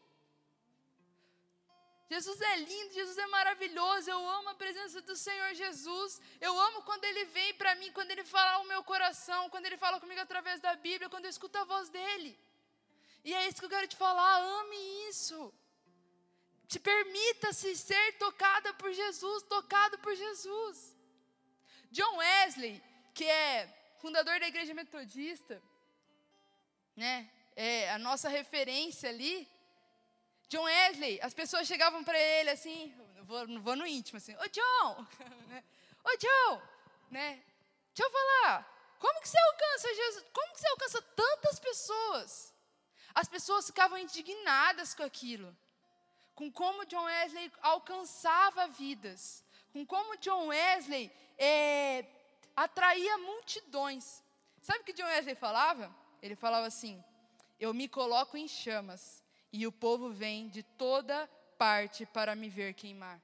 Jesus 2.08 2.40
é 2.40 2.56
lindo, 2.56 2.92
Jesus 2.92 3.16
é 3.16 3.26
maravilhoso. 3.26 4.10
Eu 4.10 4.28
amo 4.28 4.50
a 4.50 4.54
presença 4.54 5.00
do 5.00 5.16
Senhor 5.16 5.54
Jesus. 5.54 6.20
Eu 6.40 6.58
amo 6.58 6.82
quando 6.82 7.04
Ele 7.04 7.24
vem 7.26 7.54
para 7.54 7.74
mim, 7.76 7.90
quando 7.92 8.10
Ele 8.10 8.24
fala 8.24 8.52
ao 8.52 8.64
meu 8.64 8.82
coração, 8.84 9.48
quando 9.50 9.66
Ele 9.66 9.76
fala 9.76 10.00
comigo 10.00 10.20
através 10.20 10.60
da 10.60 10.74
Bíblia, 10.76 11.08
quando 11.08 11.24
eu 11.24 11.30
escuto 11.30 11.56
a 11.58 11.64
voz 11.64 11.88
dEle. 11.88 12.38
E 13.24 13.32
é 13.34 13.48
isso 13.48 13.58
que 13.58 13.64
eu 13.64 13.70
quero 13.70 13.88
te 13.88 13.96
falar. 13.96 14.36
Ame 14.60 15.08
isso. 15.08 15.52
Te 16.68 16.78
permita-se 16.78 17.76
ser 17.76 18.18
tocada 18.18 18.74
por 18.74 18.92
Jesus, 18.92 19.42
tocado 19.44 19.98
por 19.98 20.14
Jesus. 20.14 20.94
John 21.90 22.16
Wesley, 22.16 22.82
que 23.14 23.24
é 23.24 23.94
fundador 23.98 24.38
da 24.40 24.48
Igreja 24.48 24.74
Metodista, 24.74 25.62
né? 26.96 27.30
É 27.56 27.90
a 27.90 27.98
nossa 27.98 28.28
referência 28.28 29.08
ali 29.08 29.48
John 30.48 30.64
Wesley, 30.64 31.20
as 31.22 31.34
pessoas 31.34 31.66
chegavam 31.66 32.04
para 32.04 32.18
ele 32.18 32.50
assim, 32.50 32.94
vou, 33.22 33.60
vou 33.60 33.76
no 33.76 33.86
íntimo 33.86 34.18
assim, 34.18 34.36
ô 34.36 34.48
John, 34.48 35.06
né? 35.48 35.64
ô 36.04 36.16
John, 36.16 36.62
né? 37.10 37.42
Deixa 37.94 38.08
eu 38.08 38.10
falar, 38.10 38.96
como 38.98 39.20
que 39.20 39.28
você 39.28 39.38
alcança 39.38 39.94
Jesus? 39.94 40.24
Como 40.32 40.52
que 40.52 40.60
você 40.60 40.68
alcança 40.68 41.02
tantas 41.02 41.58
pessoas? 41.58 42.54
As 43.14 43.28
pessoas 43.28 43.66
ficavam 43.66 43.96
indignadas 43.96 44.94
com 44.94 45.02
aquilo, 45.02 45.56
com 46.34 46.50
como 46.50 46.84
John 46.84 47.04
Wesley 47.04 47.50
alcançava 47.62 48.66
vidas, 48.68 49.44
com 49.72 49.86
como 49.86 50.16
John 50.18 50.48
Wesley 50.48 51.12
é, 51.38 52.04
atraía 52.56 53.16
multidões. 53.18 54.22
Sabe 54.60 54.80
o 54.80 54.84
que 54.84 54.92
John 54.92 55.06
Wesley 55.06 55.36
falava? 55.36 55.94
Ele 56.20 56.34
falava 56.34 56.66
assim: 56.66 57.02
Eu 57.58 57.72
me 57.72 57.88
coloco 57.88 58.36
em 58.36 58.48
chamas 58.48 59.23
e 59.56 59.68
o 59.68 59.70
povo 59.70 60.10
vem 60.10 60.48
de 60.48 60.64
toda 60.64 61.28
parte 61.56 62.04
para 62.04 62.34
me 62.34 62.48
ver 62.48 62.74
queimar. 62.74 63.22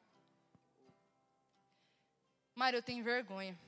Mário, 2.54 2.76
eu 2.76 2.82
tenho 2.84 3.02
vergonha. 3.02 3.58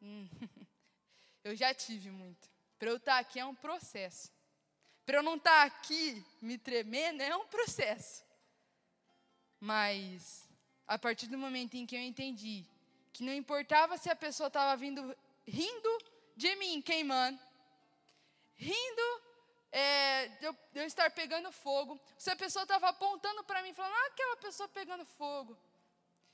Hum. 0.00 0.28
Eu 1.42 1.56
já 1.56 1.72
tive 1.72 2.10
muito. 2.10 2.48
Para 2.78 2.90
eu 2.90 2.96
estar 2.96 3.14
tá 3.14 3.18
aqui 3.20 3.40
é 3.40 3.44
um 3.44 3.54
processo. 3.54 4.30
Para 5.06 5.18
eu 5.18 5.22
não 5.22 5.36
estar 5.36 5.50
tá 5.50 5.62
aqui 5.62 6.22
me 6.42 6.58
tremendo 6.58 7.22
é 7.22 7.34
um 7.34 7.46
processo. 7.46 8.22
Mas, 9.58 10.46
a 10.86 10.98
partir 10.98 11.26
do 11.26 11.38
momento 11.38 11.74
em 11.74 11.86
que 11.86 11.96
eu 11.96 12.00
entendi 12.00 12.66
que 13.12 13.24
não 13.24 13.32
importava 13.32 13.96
se 13.96 14.10
a 14.10 14.16
pessoa 14.16 14.48
estava 14.48 14.76
vindo 14.76 15.16
rindo 15.46 15.98
de 16.36 16.54
mim 16.56 16.82
queimando, 16.82 17.40
rindo 18.56 19.27
é, 19.70 20.28
de, 20.28 20.46
eu, 20.46 20.52
de 20.72 20.80
eu 20.80 20.86
estar 20.86 21.10
pegando 21.10 21.50
fogo, 21.52 22.00
se 22.16 22.30
a 22.30 22.36
pessoa 22.36 22.62
estava 22.62 22.88
apontando 22.88 23.44
para 23.44 23.62
mim, 23.62 23.72
falando, 23.74 23.94
ah, 23.94 24.06
aquela 24.06 24.36
pessoa 24.36 24.68
pegando 24.68 25.04
fogo. 25.04 25.56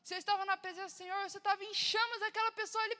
Se 0.03 0.14
eu 0.14 0.19
estava 0.19 0.45
na 0.45 0.57
presença 0.57 0.95
do 0.95 0.99
Senhor, 0.99 1.29
você 1.29 1.38
estava 1.38 1.64
em 1.64 1.75
chamas, 1.75 2.23
aquela 2.23 2.53
pessoa 2.53 2.83
ali. 2.85 2.99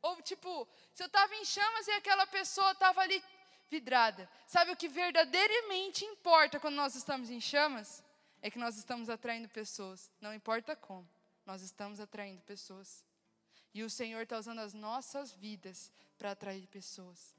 Ou 0.00 0.22
tipo, 0.22 0.68
se 0.94 1.02
eu 1.02 1.06
estava 1.06 1.34
em 1.34 1.44
chamas 1.44 1.86
e 1.88 1.90
aquela 1.92 2.26
pessoa 2.26 2.70
estava 2.70 3.00
ali 3.00 3.22
vidrada. 3.68 4.30
Sabe 4.46 4.72
o 4.72 4.76
que 4.76 4.88
verdadeiramente 4.88 6.04
importa 6.04 6.60
quando 6.60 6.76
nós 6.76 6.94
estamos 6.94 7.28
em 7.28 7.40
chamas? 7.40 8.02
É 8.40 8.50
que 8.50 8.58
nós 8.58 8.76
estamos 8.76 9.10
atraindo 9.10 9.48
pessoas. 9.48 10.10
Não 10.20 10.32
importa 10.32 10.76
como, 10.76 11.08
nós 11.44 11.60
estamos 11.60 11.98
atraindo 11.98 12.40
pessoas. 12.42 13.04
E 13.74 13.82
o 13.82 13.90
Senhor 13.90 14.22
está 14.22 14.38
usando 14.38 14.60
as 14.60 14.72
nossas 14.72 15.32
vidas 15.32 15.92
para 16.16 16.30
atrair 16.30 16.66
pessoas. 16.68 17.34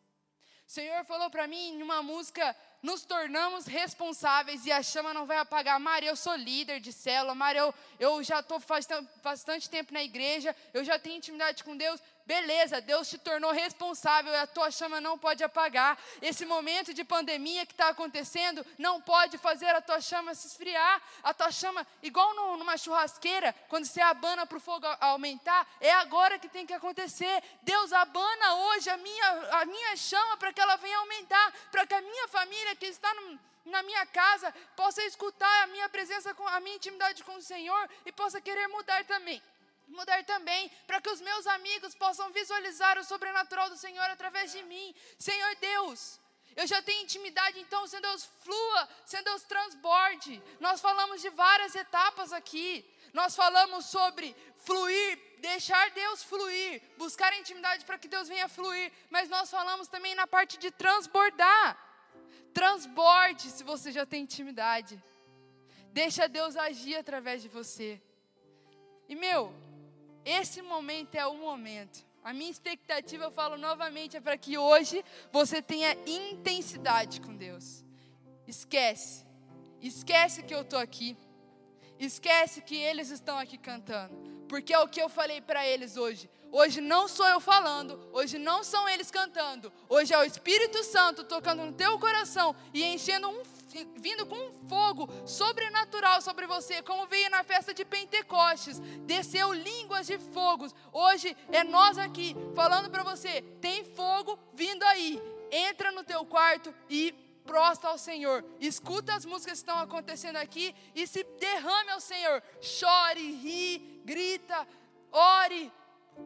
O 0.70 0.72
Senhor 0.72 1.04
falou 1.04 1.32
para 1.32 1.48
mim 1.48 1.80
em 1.80 1.82
uma 1.82 2.04
música: 2.04 2.56
nos 2.84 3.02
tornamos 3.02 3.66
responsáveis 3.66 4.68
e 4.68 4.72
a 4.72 4.84
chama 4.84 5.16
não 5.16 5.26
vai 5.26 5.40
apagar. 5.40 5.80
Maria, 5.80 6.12
eu 6.12 6.16
sou 6.16 6.36
líder 6.36 6.80
de 6.80 6.94
célula. 6.94 7.34
Maria, 7.34 7.62
eu, 7.62 7.74
eu 8.00 8.24
já 8.24 8.40
estou 8.40 8.60
faz 8.60 8.88
bastante 9.24 9.68
tempo 9.68 9.92
na 9.92 10.04
igreja. 10.04 10.56
Eu 10.72 10.84
já 10.84 11.00
tenho 11.00 11.18
intimidade 11.18 11.64
com 11.64 11.76
Deus. 11.76 12.00
Beleza, 12.30 12.80
Deus 12.80 13.10
te 13.10 13.18
tornou 13.18 13.52
responsável 13.52 14.32
e 14.32 14.36
a 14.36 14.46
tua 14.46 14.70
chama 14.70 15.02
não 15.02 15.18
pode 15.18 15.44
apagar. 15.44 15.98
Esse 16.22 16.46
momento 16.46 16.94
de 16.94 17.04
pandemia 17.04 17.66
que 17.66 17.74
está 17.74 17.90
acontecendo 17.90 18.64
não 18.78 19.02
pode 19.02 19.40
fazer 19.40 19.70
a 19.70 19.82
tua 19.82 20.00
chama 20.00 20.36
se 20.36 20.46
esfriar. 20.46 21.02
A 21.24 21.34
tua 21.34 21.52
chama, 21.52 21.88
igual 22.04 22.36
no, 22.36 22.58
numa 22.58 22.78
churrasqueira, 22.78 23.56
quando 23.68 23.86
você 23.86 24.00
abana 24.00 24.46
para 24.46 24.60
o 24.60 24.62
fogo 24.62 24.86
aumentar, 25.00 25.68
é 25.82 25.92
agora 25.92 26.38
que 26.38 26.48
tem 26.48 26.68
que 26.68 26.74
acontecer. 26.74 27.42
Deus 27.64 27.92
abana 27.92 28.54
hoje 28.66 28.92
a 28.92 28.98
minha, 28.98 29.30
a 29.62 29.66
minha 29.66 29.98
chama 29.98 30.38
para 30.38 30.54
que 30.54 30.62
ela 30.62 30.76
venha 30.76 31.00
aumentar, 31.00 31.52
para 31.72 31.88
que 31.88 31.96
a 31.96 32.02
minha 32.02 32.28
família 32.28 32.76
que 32.76 32.86
está 32.86 33.12
no, 33.16 33.40
na 33.66 33.82
minha 33.82 34.06
casa 34.06 34.54
possa 34.76 35.04
escutar 35.04 35.64
a 35.64 35.68
minha 35.68 35.90
presença, 35.90 36.32
com 36.36 36.48
a 36.48 36.60
minha 36.60 36.76
intimidade 36.76 37.24
com 37.24 37.38
o 37.38 37.42
Senhor 37.42 37.90
e 38.06 38.12
possa 38.12 38.40
querer 38.40 38.68
mudar 38.68 39.04
também 39.06 39.42
mudar 39.90 40.24
também, 40.24 40.70
para 40.88 41.02
que 41.02 41.10
os 41.10 41.22
meus 41.22 41.46
amigos 41.48 41.96
possam 41.96 42.32
visualizar 42.32 42.98
o 42.98 43.04
sobrenatural 43.04 43.70
do 43.70 43.78
Senhor 43.78 44.10
através 44.10 44.52
de 44.52 44.64
mim. 44.64 44.96
Senhor 45.18 45.56
Deus, 45.56 46.20
eu 46.56 46.68
já 46.68 46.82
tenho 46.82 47.04
intimidade, 47.04 47.60
então, 47.60 47.88
sem 47.88 48.02
Deus 48.02 48.30
flua, 48.44 48.90
sem 49.06 49.24
Deus 49.24 49.44
transborde. 49.44 50.42
Nós 50.60 50.82
falamos 50.82 51.22
de 51.22 51.30
várias 51.30 51.76
etapas 51.76 52.34
aqui. 52.34 52.86
Nós 53.14 53.36
falamos 53.36 53.86
sobre 53.86 54.36
fluir, 54.58 55.20
deixar 55.40 55.90
Deus 55.92 56.24
fluir, 56.24 56.82
buscar 56.98 57.34
intimidade 57.38 57.86
para 57.86 57.98
que 57.98 58.08
Deus 58.08 58.28
venha 58.28 58.48
fluir, 58.48 58.92
mas 59.10 59.30
nós 59.30 59.50
falamos 59.50 59.88
também 59.88 60.14
na 60.16 60.28
parte 60.28 60.58
de 60.58 60.70
transbordar. 60.70 61.78
Transborde 62.54 63.50
se 63.50 63.64
você 63.64 63.92
já 63.92 64.06
tem 64.06 64.24
intimidade. 64.24 65.02
Deixa 65.92 66.28
Deus 66.28 66.56
agir 66.56 66.96
através 66.98 67.42
de 67.42 67.48
você. 67.48 68.02
E 69.08 69.16
meu, 69.16 69.54
esse 70.26 70.62
momento 70.62 71.16
é 71.16 71.26
o 71.26 71.36
momento. 71.36 72.06
A 72.24 72.34
minha 72.34 72.52
expectativa, 72.52 73.24
eu 73.24 73.32
falo 73.32 73.58
novamente, 73.58 74.18
é 74.18 74.22
para 74.22 74.38
que 74.38 74.58
hoje 74.58 75.04
você 75.32 75.62
tenha 75.62 75.96
intensidade 76.06 77.22
com 77.22 77.36
Deus. 77.36 77.84
Esquece. 78.48 79.26
Esquece 79.82 80.44
que 80.44 80.54
eu 80.54 80.62
estou 80.62 80.80
aqui. 80.80 81.18
Esquece 81.98 82.62
que 82.62 82.76
eles 82.76 83.10
estão 83.10 83.38
aqui 83.38 83.58
cantando. 83.58 84.16
Porque 84.48 84.74
é 84.74 84.80
o 84.80 84.88
que 84.88 85.02
eu 85.02 85.10
falei 85.10 85.42
para 85.42 85.66
eles 85.66 85.96
hoje. 85.96 86.30
Hoje 86.52 86.82
não 86.82 87.08
sou 87.08 87.28
eu 87.28 87.40
falando, 87.40 88.10
hoje 88.12 88.40
não 88.40 88.64
são 88.64 88.90
eles 88.90 89.12
cantando. 89.12 89.72
Hoje 89.88 90.14
é 90.14 90.18
o 90.18 90.24
Espírito 90.24 90.84
Santo 90.84 91.24
tocando 91.24 91.64
no 91.64 91.74
teu 91.74 92.00
coração 92.00 92.56
e 92.74 92.84
enchendo 92.84 93.30
um 93.30 93.44
vindo 93.96 94.26
com 94.26 94.36
um 94.36 94.68
fogo 94.68 95.08
sobrenatural 95.26 96.22
sobre 96.22 96.48
você, 96.48 96.82
como 96.82 97.08
veio 97.08 97.30
na 97.30 97.44
festa 97.44 97.74
de 97.74 97.86
Pentecostes, 97.86 98.80
desceu 99.06 99.54
línguas 99.54 100.08
de 100.08 100.18
fogos. 100.18 100.74
Hoje 100.92 101.36
é 101.52 101.64
nós 101.64 101.98
aqui 101.98 102.36
falando 102.56 102.90
para 102.90 103.04
você, 103.04 103.42
tem 103.62 103.84
fogo 103.84 104.38
vindo 104.54 104.84
aí. 104.84 105.22
Entra 105.52 105.92
no 105.92 106.04
teu 106.04 106.26
quarto 106.26 106.74
e 106.90 107.12
prostra 107.46 107.90
ao 107.90 107.98
Senhor. 107.98 108.46
Escuta 108.60 109.16
as 109.16 109.26
músicas 109.26 109.54
que 109.54 109.58
estão 109.60 109.80
acontecendo 109.80 110.36
aqui 110.36 110.76
e 110.94 111.08
se 111.08 111.24
derrame 111.40 111.92
ao 111.92 112.00
Senhor. 112.00 112.44
Chore, 112.62 113.32
ri, 113.34 114.02
grita, 114.06 114.68
ore, 115.12 115.72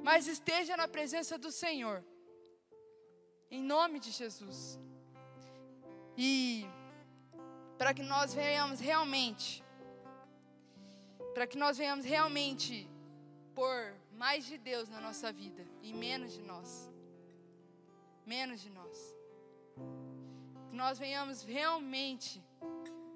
mas 0.04 0.28
esteja 0.28 0.76
na 0.76 0.88
presença 0.88 1.38
do 1.38 1.52
Senhor. 1.52 2.04
Em 3.50 3.62
nome 3.62 4.00
de 4.00 4.12
Jesus. 4.12 4.80
E 6.18 6.68
para 7.84 7.94
que 7.94 8.02
nós 8.02 8.34
venhamos 8.34 8.80
realmente, 8.80 9.62
para 11.34 11.46
que 11.46 11.58
nós 11.58 11.78
venhamos 11.78 12.06
realmente 12.06 12.90
pôr 13.54 13.94
mais 14.14 14.46
de 14.46 14.58
Deus 14.58 14.88
na 14.88 15.02
nossa 15.02 15.34
vida 15.34 15.66
e 15.82 15.92
menos 15.92 16.32
de 16.32 16.42
nós. 16.42 16.90
Menos 18.26 18.62
de 18.62 18.70
nós. 18.70 18.98
Que 20.70 20.76
nós 20.78 20.98
venhamos 20.98 21.44
realmente 21.44 22.42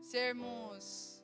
sermos 0.01 1.23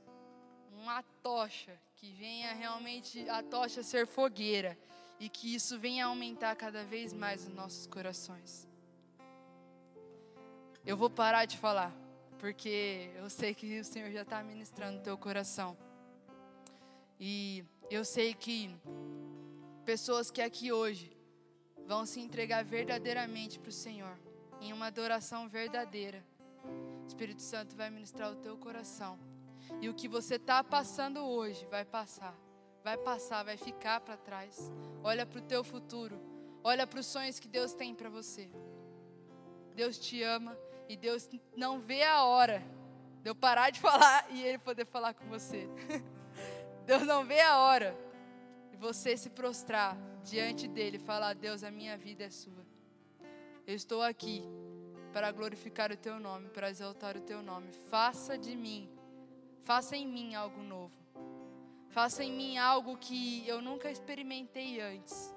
uma 0.71 1.03
tocha, 1.21 1.77
que 1.97 2.13
venha 2.13 2.53
realmente 2.53 3.27
a 3.27 3.43
tocha 3.43 3.83
ser 3.83 4.07
fogueira 4.07 4.77
e 5.19 5.27
que 5.27 5.53
isso 5.53 5.77
venha 5.77 6.05
aumentar 6.05 6.55
cada 6.55 6.85
vez 6.85 7.11
mais 7.11 7.43
nos 7.43 7.53
nossos 7.53 7.87
corações. 7.87 8.65
Eu 10.85 10.95
vou 10.95 11.09
parar 11.09 11.43
de 11.43 11.57
falar, 11.57 11.93
porque 12.43 13.09
eu 13.15 13.29
sei 13.29 13.53
que 13.53 13.79
o 13.79 13.85
Senhor 13.85 14.11
já 14.11 14.23
está 14.23 14.43
ministrando 14.43 14.97
no 14.97 15.01
teu 15.01 15.17
coração. 15.17 15.77
E 17.17 17.63
eu 17.89 18.03
sei 18.03 18.33
que 18.33 18.69
pessoas 19.85 20.29
que 20.29 20.41
aqui 20.41 20.69
hoje 20.69 21.15
vão 21.87 22.05
se 22.05 22.19
entregar 22.19 22.61
verdadeiramente 22.65 23.57
para 23.57 23.69
o 23.69 23.71
Senhor, 23.71 24.19
em 24.59 24.73
uma 24.73 24.87
adoração 24.87 25.47
verdadeira. 25.47 26.21
O 27.05 27.07
Espírito 27.07 27.41
Santo 27.41 27.77
vai 27.77 27.89
ministrar 27.89 28.29
o 28.29 28.35
teu 28.35 28.57
coração. 28.57 29.17
E 29.79 29.87
o 29.87 29.93
que 29.93 30.09
você 30.09 30.35
está 30.35 30.61
passando 30.61 31.21
hoje 31.21 31.65
vai 31.67 31.85
passar 31.85 32.37
vai 32.83 32.97
passar, 32.97 33.43
vai 33.43 33.55
ficar 33.55 34.01
para 34.01 34.17
trás. 34.17 34.69
Olha 35.01 35.25
para 35.25 35.39
o 35.39 35.43
teu 35.43 35.63
futuro. 35.63 36.19
Olha 36.61 36.85
para 36.85 36.99
os 36.99 37.05
sonhos 37.05 37.39
que 37.39 37.47
Deus 37.47 37.73
tem 37.73 37.95
para 37.95 38.09
você. 38.09 38.51
Deus 39.73 39.97
te 39.97 40.21
ama 40.21 40.57
e 40.87 40.95
Deus 40.95 41.29
não 41.55 41.79
vê 41.79 42.03
a 42.03 42.23
hora 42.23 42.63
de 43.21 43.29
eu 43.29 43.35
parar 43.35 43.69
de 43.69 43.79
falar 43.81 44.27
e 44.29 44.43
Ele 44.43 44.57
poder 44.57 44.85
falar 44.85 45.13
com 45.13 45.25
você. 45.27 45.67
Deus 46.85 47.03
não 47.03 47.25
vê 47.25 47.39
a 47.41 47.57
hora 47.59 47.95
de 48.69 48.77
você 48.77 49.15
se 49.15 49.29
prostrar 49.29 49.97
diante 50.23 50.67
dele 50.67 50.97
e 50.97 50.99
falar: 50.99 51.33
Deus, 51.33 51.63
a 51.63 51.71
minha 51.71 51.97
vida 51.97 52.23
é 52.23 52.29
sua. 52.29 52.65
Eu 53.65 53.75
estou 53.75 54.01
aqui 54.01 54.43
para 55.13 55.31
glorificar 55.31 55.91
o 55.91 55.97
teu 55.97 56.19
nome, 56.19 56.49
para 56.49 56.69
exaltar 56.69 57.15
o 57.15 57.21
teu 57.21 57.41
nome. 57.41 57.71
Faça 57.89 58.37
de 58.37 58.55
mim, 58.55 58.89
faça 59.63 59.95
em 59.95 60.07
mim 60.07 60.35
algo 60.35 60.61
novo. 60.61 61.03
Faça 61.89 62.23
em 62.23 62.31
mim 62.31 62.57
algo 62.57 62.97
que 62.97 63.47
eu 63.47 63.61
nunca 63.61 63.91
experimentei 63.91 64.81
antes. 64.81 65.33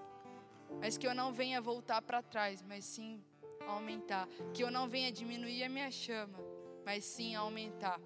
Mas 0.81 0.97
que 0.97 1.07
eu 1.07 1.15
não 1.15 1.33
venha 1.33 1.61
voltar 1.61 2.01
para 2.01 2.23
trás, 2.23 2.63
mas 2.63 2.85
sim 2.85 3.23
aumentar. 3.67 4.29
Que 4.53 4.63
eu 4.63 4.71
não 4.71 4.89
venha 4.89 5.11
diminuir 5.13 5.65
a 5.65 5.69
minha 5.69 5.91
chama, 5.91 6.39
mas 6.85 7.05
sim 7.05 7.35
aumentar. 7.35 8.01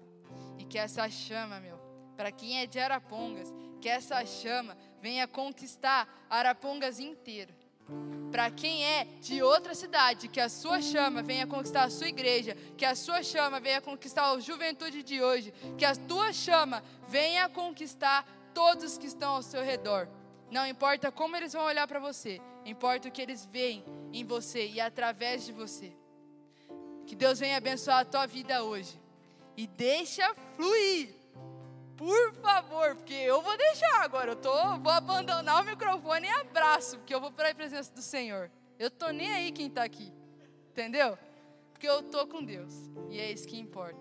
E 0.57 0.65
que 0.65 0.77
essa 0.77 1.09
chama, 1.09 1.59
meu, 1.59 1.77
para 2.15 2.31
quem 2.31 2.59
é 2.59 2.65
de 2.65 2.79
Arapongas, 2.79 3.53
que 3.79 3.89
essa 3.89 4.23
chama 4.25 4.77
venha 5.01 5.27
conquistar 5.27 6.07
Arapongas 6.29 6.99
inteiro. 6.99 7.53
Para 8.31 8.49
quem 8.49 8.85
é 8.85 9.03
de 9.19 9.43
outra 9.43 9.75
cidade, 9.75 10.29
que 10.29 10.39
a 10.39 10.47
sua 10.47 10.81
chama 10.81 11.21
venha 11.21 11.45
conquistar 11.45 11.83
a 11.83 11.89
sua 11.89 12.07
igreja, 12.07 12.55
que 12.77 12.85
a 12.85 12.95
sua 12.95 13.21
chama 13.21 13.59
venha 13.59 13.81
conquistar 13.81 14.31
a 14.31 14.39
juventude 14.39 15.03
de 15.03 15.21
hoje, 15.21 15.51
que 15.77 15.83
a 15.83 15.95
tua 15.95 16.31
chama 16.31 16.81
venha 17.07 17.49
conquistar 17.49 18.25
todos 18.53 18.97
que 18.97 19.07
estão 19.07 19.35
ao 19.35 19.43
seu 19.43 19.61
redor. 19.61 20.07
Não 20.49 20.65
importa 20.65 21.11
como 21.11 21.35
eles 21.35 21.51
vão 21.51 21.65
olhar 21.65 21.87
para 21.87 21.99
você, 21.99 22.39
importa 22.65 23.07
o 23.07 23.11
que 23.11 23.21
eles 23.21 23.45
veem 23.45 23.83
em 24.13 24.23
você 24.23 24.67
e 24.67 24.79
através 24.79 25.45
de 25.45 25.51
você. 25.51 25.93
Que 27.05 27.15
Deus 27.15 27.39
venha 27.39 27.57
abençoar 27.57 27.99
a 27.99 28.05
tua 28.05 28.25
vida 28.25 28.63
hoje. 28.63 28.99
E 29.57 29.67
deixa 29.67 30.33
fluir. 30.55 31.13
Por 31.97 32.33
favor, 32.35 32.95
porque 32.95 33.13
eu 33.13 33.41
vou 33.41 33.57
deixar 33.57 34.01
agora. 34.01 34.31
Eu 34.31 34.35
tô, 34.35 34.51
vou 34.79 34.91
abandonar 34.91 35.61
o 35.61 35.65
microfone 35.65 36.27
e 36.27 36.31
abraço, 36.31 36.97
porque 36.97 37.13
eu 37.13 37.21
vou 37.21 37.31
para 37.31 37.49
a 37.49 37.55
presença 37.55 37.93
do 37.93 38.01
Senhor. 38.01 38.49
Eu 38.79 38.89
tô 38.89 39.09
nem 39.09 39.31
aí 39.31 39.51
quem 39.51 39.67
está 39.67 39.83
aqui. 39.83 40.11
Entendeu? 40.71 41.17
Porque 41.71 41.87
eu 41.87 42.01
tô 42.03 42.25
com 42.25 42.43
Deus. 42.43 42.73
E 43.09 43.19
é 43.19 43.31
isso 43.31 43.47
que 43.47 43.59
importa. 43.59 43.99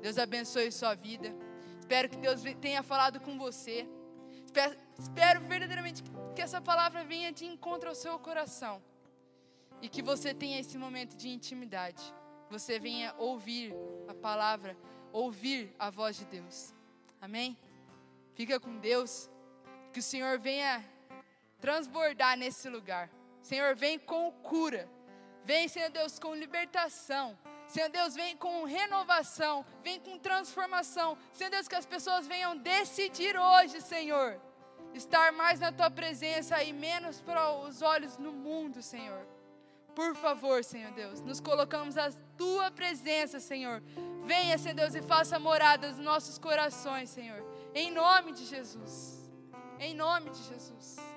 Deus 0.00 0.16
abençoe 0.16 0.70
sua 0.70 0.94
vida. 0.94 1.34
Espero 1.80 2.08
que 2.08 2.16
Deus 2.16 2.42
tenha 2.60 2.82
falado 2.82 3.20
com 3.20 3.38
você. 3.38 3.86
Espero, 4.98 5.40
verdadeiramente 5.42 6.02
que 6.34 6.42
essa 6.42 6.60
palavra 6.60 7.04
venha 7.04 7.32
de 7.32 7.44
encontro 7.46 7.88
ao 7.88 7.94
seu 7.94 8.18
coração. 8.18 8.82
E 9.80 9.88
que 9.88 10.02
você 10.02 10.34
tenha 10.34 10.58
esse 10.58 10.76
momento 10.76 11.16
de 11.16 11.28
intimidade. 11.28 12.02
Você 12.50 12.78
venha 12.78 13.14
ouvir 13.18 13.74
a 14.08 14.14
palavra, 14.14 14.76
ouvir 15.12 15.74
a 15.78 15.90
voz 15.90 16.16
de 16.16 16.24
Deus. 16.24 16.74
Amém? 17.20 17.56
Fica 18.34 18.58
com 18.58 18.78
Deus. 18.78 19.30
Que 19.92 20.00
o 20.00 20.02
Senhor 20.02 20.38
venha 20.38 20.84
transbordar 21.60 22.36
nesse 22.36 22.68
lugar. 22.68 23.10
Senhor, 23.42 23.74
vem 23.74 23.98
com 23.98 24.30
cura. 24.42 24.88
Vem, 25.44 25.68
Senhor 25.68 25.90
Deus, 25.90 26.18
com 26.18 26.34
libertação. 26.34 27.38
Senhor 27.68 27.90
Deus, 27.90 28.14
vem 28.14 28.36
com 28.36 28.64
renovação, 28.64 29.64
vem 29.82 30.00
com 30.00 30.18
transformação. 30.18 31.18
Senhor 31.32 31.50
Deus, 31.50 31.68
que 31.68 31.74
as 31.74 31.84
pessoas 31.84 32.26
venham 32.26 32.56
decidir 32.56 33.38
hoje, 33.38 33.80
Senhor, 33.82 34.40
estar 34.98 35.32
mais 35.32 35.60
na 35.60 35.72
tua 35.72 35.90
presença 35.90 36.62
e 36.62 36.72
menos 36.72 37.20
para 37.20 37.50
os 37.52 37.80
olhos 37.80 38.18
no 38.18 38.32
mundo, 38.32 38.82
Senhor. 38.82 39.26
Por 39.94 40.14
favor, 40.14 40.62
Senhor 40.62 40.92
Deus, 40.92 41.20
nos 41.20 41.40
colocamos 41.40 41.96
à 41.96 42.12
tua 42.36 42.70
presença, 42.70 43.40
Senhor. 43.40 43.82
Venha, 44.24 44.56
Senhor 44.58 44.74
Deus, 44.74 44.94
e 44.94 45.02
faça 45.02 45.38
morada 45.38 45.88
nos 45.88 45.98
nossos 45.98 46.38
corações, 46.38 47.10
Senhor. 47.10 47.42
Em 47.74 47.90
nome 47.90 48.32
de 48.32 48.44
Jesus. 48.44 49.28
Em 49.80 49.94
nome 49.94 50.30
de 50.30 50.42
Jesus. 50.44 51.07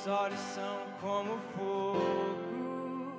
Seus 0.00 0.18
olhos 0.18 0.40
são 0.40 0.78
como 0.98 1.38
fogo, 1.54 3.12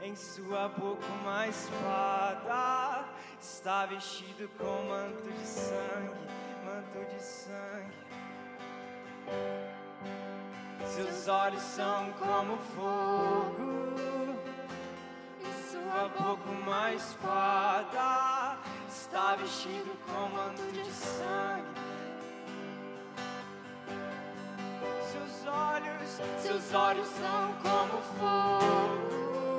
em 0.00 0.14
sua 0.14 0.68
boca 0.68 1.04
uma 1.20 1.48
espada. 1.48 3.04
Está 3.40 3.86
vestido 3.86 4.48
com 4.56 4.88
manto 4.88 5.28
de 5.28 5.44
sangue, 5.44 6.14
manto 6.64 7.04
de 7.12 7.20
sangue. 7.20 7.96
Seus 10.86 11.26
olhos 11.26 11.62
são 11.62 12.12
como 12.12 12.58
fogo, 12.58 14.38
em 15.40 15.68
sua 15.68 16.08
boca 16.10 16.48
uma 16.48 16.92
espada. 16.92 18.58
Está 18.88 19.34
vestido 19.34 19.98
com 20.06 20.28
manto 20.28 20.62
de 20.72 20.84
sangue. 20.92 21.93
Seus 25.44 25.54
olhos, 25.54 26.20
seus 26.38 26.72
olhos 26.72 27.06
são 27.06 27.52
como 27.60 28.00
fogo, 28.18 29.58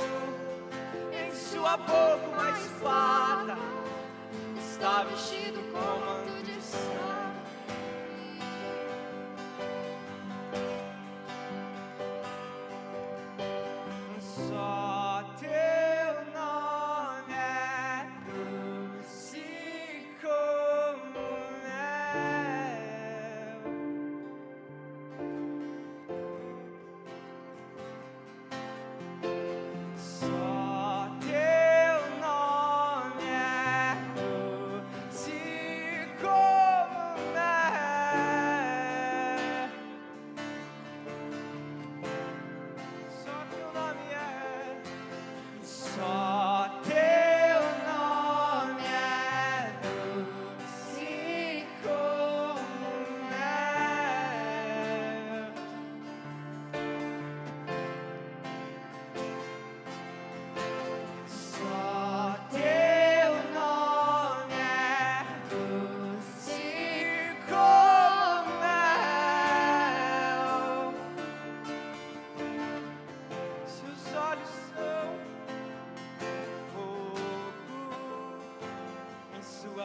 em 1.13 1.31
sua 1.31 1.77
boca 1.77 2.27
uma 2.33 2.49
espada, 2.49 3.55
está 4.57 5.03
vestido 5.03 5.61
com 5.71 5.77
manto 5.77 6.43
de 6.43 6.59
sangue. 6.59 7.14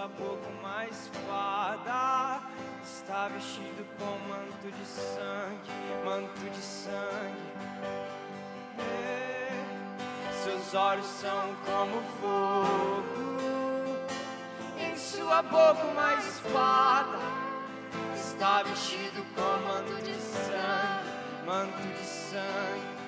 Sua 0.00 0.08
boca 0.08 0.48
uma 0.48 0.86
espada. 0.86 2.40
Está 2.82 3.28
vestido 3.28 3.84
com 3.98 4.18
manto 4.28 4.70
de 4.72 4.84
sangue, 4.86 5.70
manto 6.04 6.50
de 6.50 6.62
sangue. 6.62 7.50
Seus 10.42 10.74
olhos 10.74 11.04
são 11.04 11.54
como 11.66 12.00
fogo, 12.18 13.44
em 14.78 14.96
sua 14.96 15.42
boca 15.42 15.84
uma 15.84 16.14
espada. 16.14 17.18
Está 18.14 18.62
vestido 18.62 19.22
com 19.34 19.68
manto 19.68 20.02
de 20.02 20.14
sangue, 20.14 21.44
manto 21.44 21.82
de 21.98 22.06
sangue. 22.06 22.99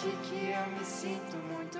Aqui 0.00 0.16
que 0.22 0.50
eu 0.50 0.78
me 0.78 0.82
sinto 0.82 1.36
muito 1.36 1.79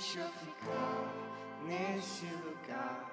Deixa 0.00 0.20
eu 0.20 0.28
ficar 0.30 1.12
nesse 1.62 2.24
lugar 2.24 3.10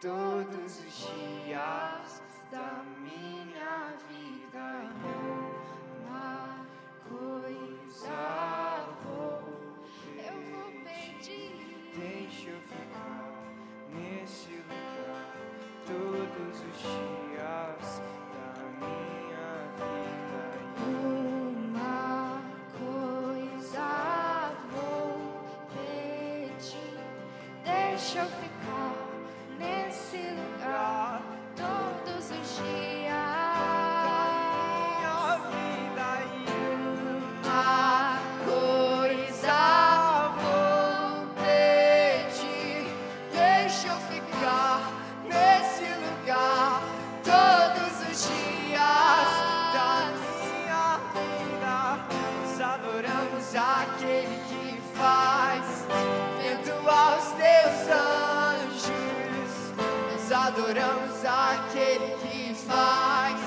todos 0.00 0.80
os 0.80 1.06
dias 1.06 2.22
da 2.50 2.82
minha 2.98 3.94
vida. 4.08 4.90
Uma 6.04 6.66
coisa 7.08 8.10
vou 9.04 9.44
Eu 10.18 10.34
vou 10.50 10.72
pedir. 10.82 11.92
Deixa 11.96 12.50
eu 12.50 12.60
ficar 12.62 13.30
nesse 13.92 14.56
lugar 14.56 15.36
todos 15.86 16.58
os 16.58 16.82
dias 16.82 17.13
adoramos 60.74 61.24
aquele 61.24 62.16
que 62.16 62.52
faz 62.66 63.40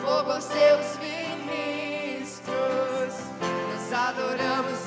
fogo 0.00 0.30
aos 0.30 0.44
seus 0.44 0.96
ministros. 1.00 2.46
Nós 3.40 3.92
adoramos 3.92 4.81